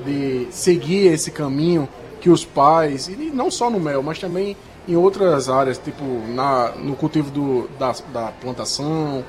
[0.05, 1.89] de seguir esse caminho
[2.21, 4.55] que os pais, e não só no mel, mas também
[4.87, 9.21] em outras áreas, tipo na, no cultivo do, da, da plantação,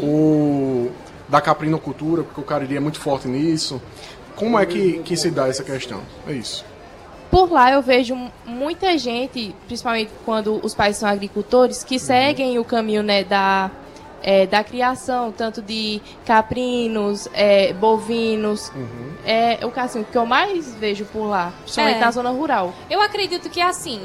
[0.00, 0.08] uhum.
[0.08, 0.92] ou
[1.28, 3.80] da caprinocultura, porque o Cariri é muito forte nisso.
[4.36, 6.02] Como é que, que se dá essa questão?
[6.26, 6.64] É isso.
[7.30, 8.14] Por lá eu vejo
[8.44, 12.00] muita gente, principalmente quando os pais são agricultores, que uhum.
[12.00, 13.70] seguem o caminho né, da,
[14.22, 18.70] é, da criação, tanto de caprinos, é, bovinos.
[18.74, 19.14] Uhum.
[19.24, 22.00] É o que, assim, que eu mais vejo por lá, principalmente é.
[22.00, 22.74] na zona rural.
[22.90, 24.00] Eu acredito que assim,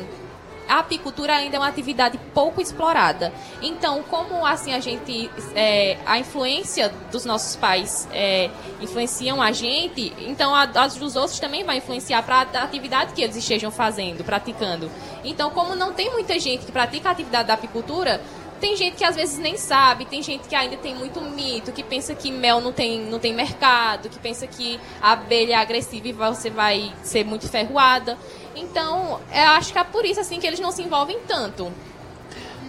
[0.68, 3.34] a apicultura ainda é uma atividade pouco explorada.
[3.62, 8.50] Então, como assim a gente, é, a influência dos nossos pais é,
[8.82, 13.22] influenciam a gente, então a, as dos outros também vai influenciar para a atividade que
[13.22, 14.92] eles estejam fazendo, praticando.
[15.24, 18.22] Então, como não tem muita gente que pratica a atividade da apicultura,
[18.60, 21.84] tem gente que às vezes nem sabe, tem gente que ainda tem muito mito, que
[21.84, 26.08] pensa que mel não tem, não tem mercado, que pensa que a abelha é agressiva
[26.08, 28.18] e você vai ser muito ferroada.
[28.58, 31.72] Então, eu acho que é por isso assim que eles não se envolvem tanto.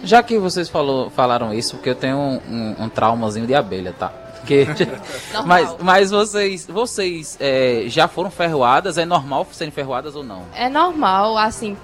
[0.03, 3.93] Já que vocês falou, falaram isso, porque eu tenho um, um, um traumazinho de abelha,
[3.97, 4.09] tá?
[4.37, 4.65] Porque,
[5.45, 8.97] mas, mas vocês, vocês é, já foram ferroadas?
[8.97, 10.43] É normal serem ferroadas ou não?
[10.53, 11.75] É normal, assim,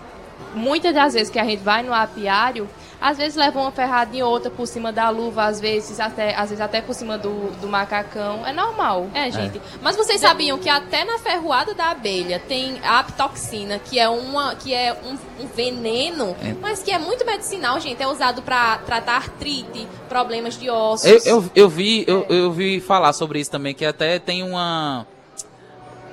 [0.53, 2.69] muitas das vezes que a gente vai no apiário,
[3.05, 6.59] às vezes leva uma ferradinha outra por cima da luva, às vezes até, às vezes
[6.59, 8.43] até por cima do, do macacão.
[8.47, 9.11] É normal.
[9.13, 9.59] É, gente.
[9.59, 9.61] É.
[9.79, 14.55] Mas vocês sabiam que até na ferroada da abelha tem a aptoxina, que é, uma,
[14.55, 16.55] que é um, um veneno, é.
[16.59, 18.01] mas que é muito medicinal, gente.
[18.01, 21.05] É usado para tratar artrite, problemas de ossos.
[21.05, 25.05] Eu, eu, eu vi, eu, eu vi falar sobre isso também, que até tem uma.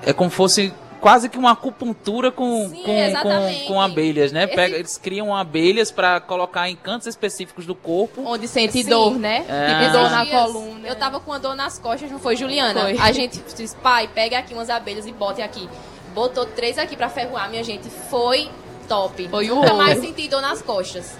[0.05, 4.47] É como fosse quase que uma acupuntura com, Sim, com, com, com, abelhas, né?
[4.47, 8.23] Pega, eles criam abelhas para colocar em cantos específicos do corpo.
[8.25, 8.89] Onde sente Sim.
[8.89, 9.45] dor, né?
[9.49, 9.91] É.
[9.91, 10.89] dor na coluna.
[10.89, 12.83] Eu tava com a dor nas costas, não foi, Juliana?
[12.83, 12.99] Foi.
[12.99, 15.69] A gente disse, pai, pega aqui umas abelhas e bote aqui.
[16.15, 17.89] Botou três aqui para ferroar, minha gente.
[18.09, 18.49] Foi
[18.87, 19.29] top.
[19.29, 21.17] Foi Nunca mais senti dor nas costas.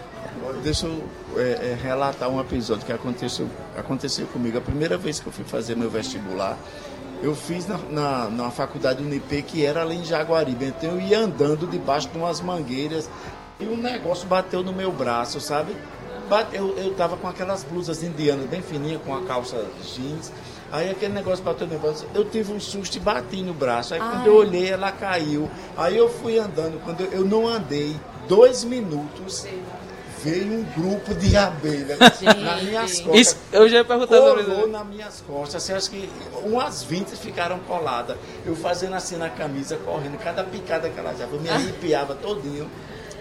[0.63, 1.03] Deixa eu
[1.37, 4.59] é, é, relatar um episódio que aconteceu, aconteceu comigo.
[4.59, 6.57] A primeira vez que eu fui fazer meu vestibular,
[7.23, 10.67] eu fiz na, na, na faculdade Unip, que era ali em Jaguaribe.
[10.67, 13.09] Então eu ia andando debaixo de umas mangueiras
[13.61, 15.77] e um negócio bateu no meu braço, sabe?
[16.53, 20.33] Eu, eu tava com aquelas blusas indianas bem fininhas, com a calça jeans.
[20.71, 22.07] Aí aquele negócio bateu no meu braço.
[22.15, 23.93] Eu tive um susto e bati no braço.
[23.93, 24.11] Aí Ai.
[24.11, 25.51] quando eu olhei, ela caiu.
[25.77, 26.83] Aí eu fui andando.
[26.83, 27.95] Quando eu, eu não andei
[28.27, 29.47] dois minutos,
[30.23, 33.21] veio um grupo de abelhas nas minhas costas.
[33.21, 34.67] Isso, eu já ia perguntar sobre isso.
[34.69, 35.63] nas minhas costas.
[35.63, 36.09] Assim, acho que
[36.45, 38.17] umas 20 ficaram coladas.
[38.47, 40.19] Eu fazendo assim na camisa, correndo.
[40.19, 42.71] Cada picada que ela dava, eu me arrepiava todinho.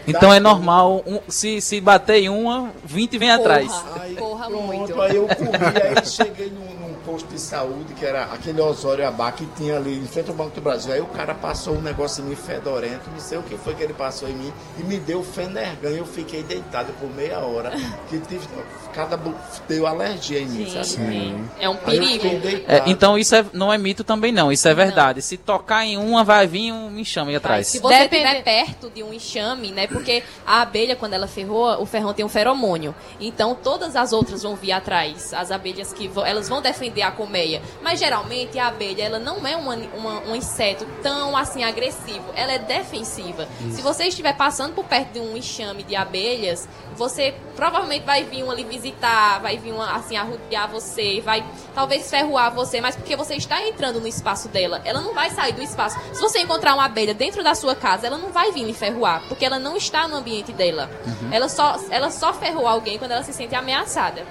[0.07, 3.85] Então é normal, um, se, se bater em uma, 20 vem Porra, atrás.
[3.99, 5.01] Aí, Porra pronto, muito.
[5.01, 9.31] Aí eu corri, aí cheguei num, num, posto de saúde, que era aquele Osório Abá
[9.31, 10.93] que tinha ali em frente ao Banco do Brasil.
[10.93, 13.83] Aí o cara passou um negócio em mim fedorento, não sei o que foi que
[13.83, 15.89] ele passou em mim, e me deu fenergan.
[15.89, 17.71] Eu fiquei deitado por meia hora,
[18.09, 18.47] que tive,
[18.93, 19.19] cada
[19.67, 20.85] deu alergia em mim, sim, sabe?
[20.85, 21.49] Sim.
[21.59, 22.27] É um perigo.
[22.67, 25.17] É, então isso é, não é mito também não, isso é verdade.
[25.17, 25.23] Não.
[25.23, 27.67] Se tocar em uma, vai vir um enxame atrás.
[27.67, 29.87] Se você estiver perto de um enxame, né?
[29.87, 32.93] Porque a abelha, quando ela ferroa, o ferrão tem um feromônio.
[33.19, 35.33] Então todas as outras vão vir atrás.
[35.33, 37.61] As abelhas que vão, elas vão defender a colmeia.
[37.81, 42.25] Mas geralmente a abelha, ela não é uma, uma, um inseto tão assim agressivo.
[42.35, 43.47] Ela é defensiva.
[43.61, 43.77] Isso.
[43.77, 48.43] Se você estiver passando por perto de um enxame de abelhas, você provavelmente vai vir
[48.43, 51.43] uma ali visitar, vai vir uma assim arrodear você, vai
[51.73, 54.81] talvez ferroar você, mas porque você está entrando no espaço dela.
[54.83, 55.97] Ela não vai sair do espaço.
[56.13, 59.23] Se você encontrar uma abelha dentro da sua casa, ela não vai vir lhe ferroar,
[59.27, 60.89] porque ela não está no ambiente dela.
[61.05, 61.33] Uhum.
[61.33, 64.25] Ela só ela só ferrou alguém quando ela se sente ameaçada.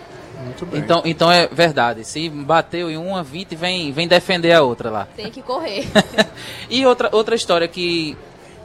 [0.45, 0.81] Muito bem.
[0.81, 2.05] Então, então é verdade.
[2.05, 5.09] Se bateu em uma, 20 vem, vem defender a outra lá.
[5.17, 5.87] Tem que correr.
[6.69, 8.17] e outra, outra história que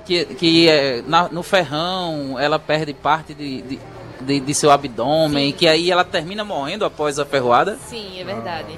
[0.06, 3.80] que, que é, na, no ferrão ela perde parte de, de,
[4.22, 5.58] de, de seu abdômen, Sim.
[5.58, 7.78] que aí ela termina morrendo após a ferroada.
[7.88, 8.78] Sim, é verdade.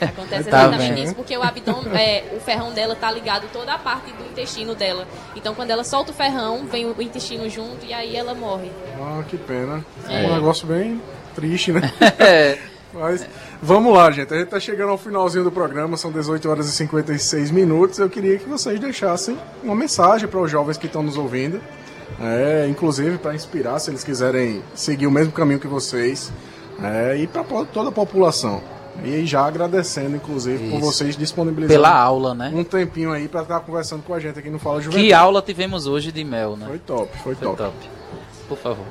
[0.00, 1.04] Acontece tá exatamente bem.
[1.04, 4.74] isso, porque o abdômen, é, o ferrão dela tá ligado toda a parte do intestino
[4.74, 5.06] dela.
[5.34, 8.70] Então quando ela solta o ferrão, vem o intestino junto e aí ela morre.
[9.00, 9.84] Ah, que pena.
[10.08, 11.00] É um negócio bem
[11.36, 11.92] triste, né?
[12.18, 12.58] é.
[12.94, 13.26] Mas
[13.62, 14.32] vamos lá, gente.
[14.32, 17.98] A gente está chegando ao finalzinho do programa, são 18 horas e 56 minutos.
[17.98, 21.60] Eu queria que vocês deixassem uma mensagem para os jovens que estão nos ouvindo.
[22.18, 26.32] É, inclusive para inspirar, se eles quiserem seguir o mesmo caminho que vocês.
[26.82, 28.62] é, e para toda a população.
[29.04, 30.86] E já agradecendo, inclusive, por Isso.
[30.86, 32.50] vocês disponibilizando Pela aula, né?
[32.54, 35.06] um tempinho aí para estar conversando com a gente aqui no Fala Juventude.
[35.06, 36.66] Que aula tivemos hoje de mel, né?
[36.66, 37.58] Foi top, foi, Foi top.
[37.58, 37.76] top.
[38.48, 38.86] Por favor.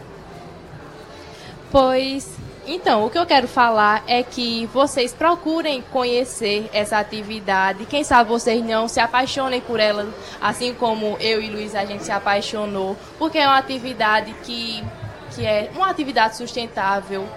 [1.78, 7.86] Pois, então, o que eu quero falar é que vocês procurem conhecer essa atividade.
[7.86, 10.08] Quem sabe vocês não se apaixonem por ela,
[10.40, 14.82] assim como eu e Luiz a gente se apaixonou, porque é uma atividade que,
[15.32, 17.28] que é uma atividade sustentável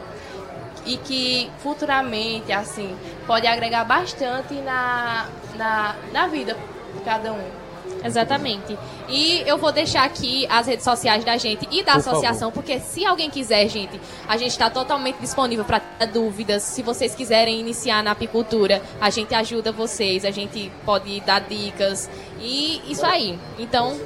[0.86, 5.26] e que futuramente, assim, pode agregar bastante na,
[5.57, 6.57] na, na vida
[6.95, 7.68] de cada um.
[8.05, 8.78] Exatamente.
[9.09, 12.78] E eu vou deixar aqui as redes sociais da gente e da Por associação, porque
[12.80, 15.80] se alguém quiser, gente, a gente está totalmente disponível para
[16.12, 16.62] dúvidas.
[16.62, 22.09] Se vocês quiserem iniciar na apicultura, a gente ajuda vocês, a gente pode dar dicas.
[22.41, 23.39] E isso aí.
[23.59, 23.99] Então,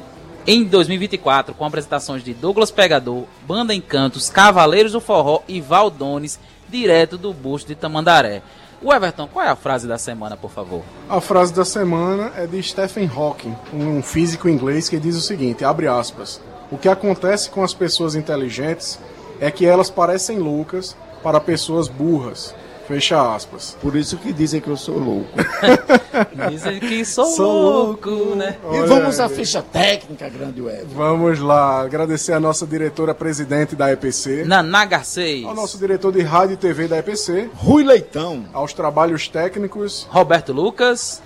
[0.47, 6.39] em 2024, com apresentações de Douglas Pegador, Banda Encantos, Cavaleiros do Forró e Valdones,
[6.69, 8.41] direto do busto de Tamandaré.
[8.81, 10.83] O Everton, qual é a frase da semana, por favor?
[11.09, 15.65] A frase da semana é de Stephen Hawking, um físico inglês que diz o seguinte,
[15.65, 16.39] abre aspas,
[16.69, 18.99] o que acontece com as pessoas inteligentes
[19.39, 22.53] é que elas parecem loucas para pessoas burras.
[22.87, 23.75] Fecha aspas.
[23.81, 25.29] Por isso que dizem que eu sou louco.
[26.49, 28.35] Dizem que sou, Sou louco, louco.
[28.35, 28.55] né?
[28.71, 30.85] E vamos à ficha técnica, grande web.
[30.93, 36.53] Vamos lá, agradecer a nossa diretora-presidente da EPC, Naná Garcês, ao nosso diretor de rádio
[36.53, 41.21] e TV da EPC, Rui Leitão, aos trabalhos técnicos, Roberto Lucas,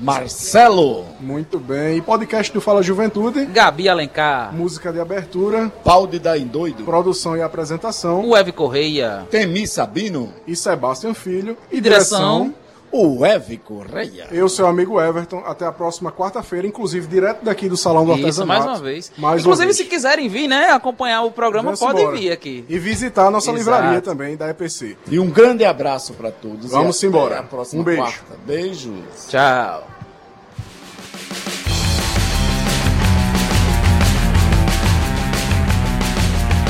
[0.00, 6.18] Marcelo, muito bem, e podcast do Fala Juventude, Gabi Alencar, música de abertura, Pau de
[6.18, 12.54] Daim Doido, produção e apresentação, o Eve Correia, Temi Sabino, e Sebastião Filho, e direção
[12.92, 14.26] o Eve Correia.
[14.30, 18.20] Eu, seu amigo Everton, até a próxima quarta-feira, inclusive direto daqui do Salão do Isso,
[18.20, 18.64] Artesanato.
[18.66, 19.12] mais uma vez.
[19.16, 19.88] Mais Inclusive, uma se vez.
[19.94, 22.18] quiserem vir, né, acompanhar o programa, podem embora.
[22.18, 22.64] vir aqui.
[22.68, 23.58] E visitar a nossa Exato.
[23.58, 24.96] livraria também, da EPC.
[25.10, 26.70] E um grande abraço para todos.
[26.70, 27.38] Vamos e até embora.
[27.40, 28.02] A próxima Um beijo.
[28.02, 28.36] quarta.
[28.46, 29.26] Beijos.
[29.28, 30.01] Tchau.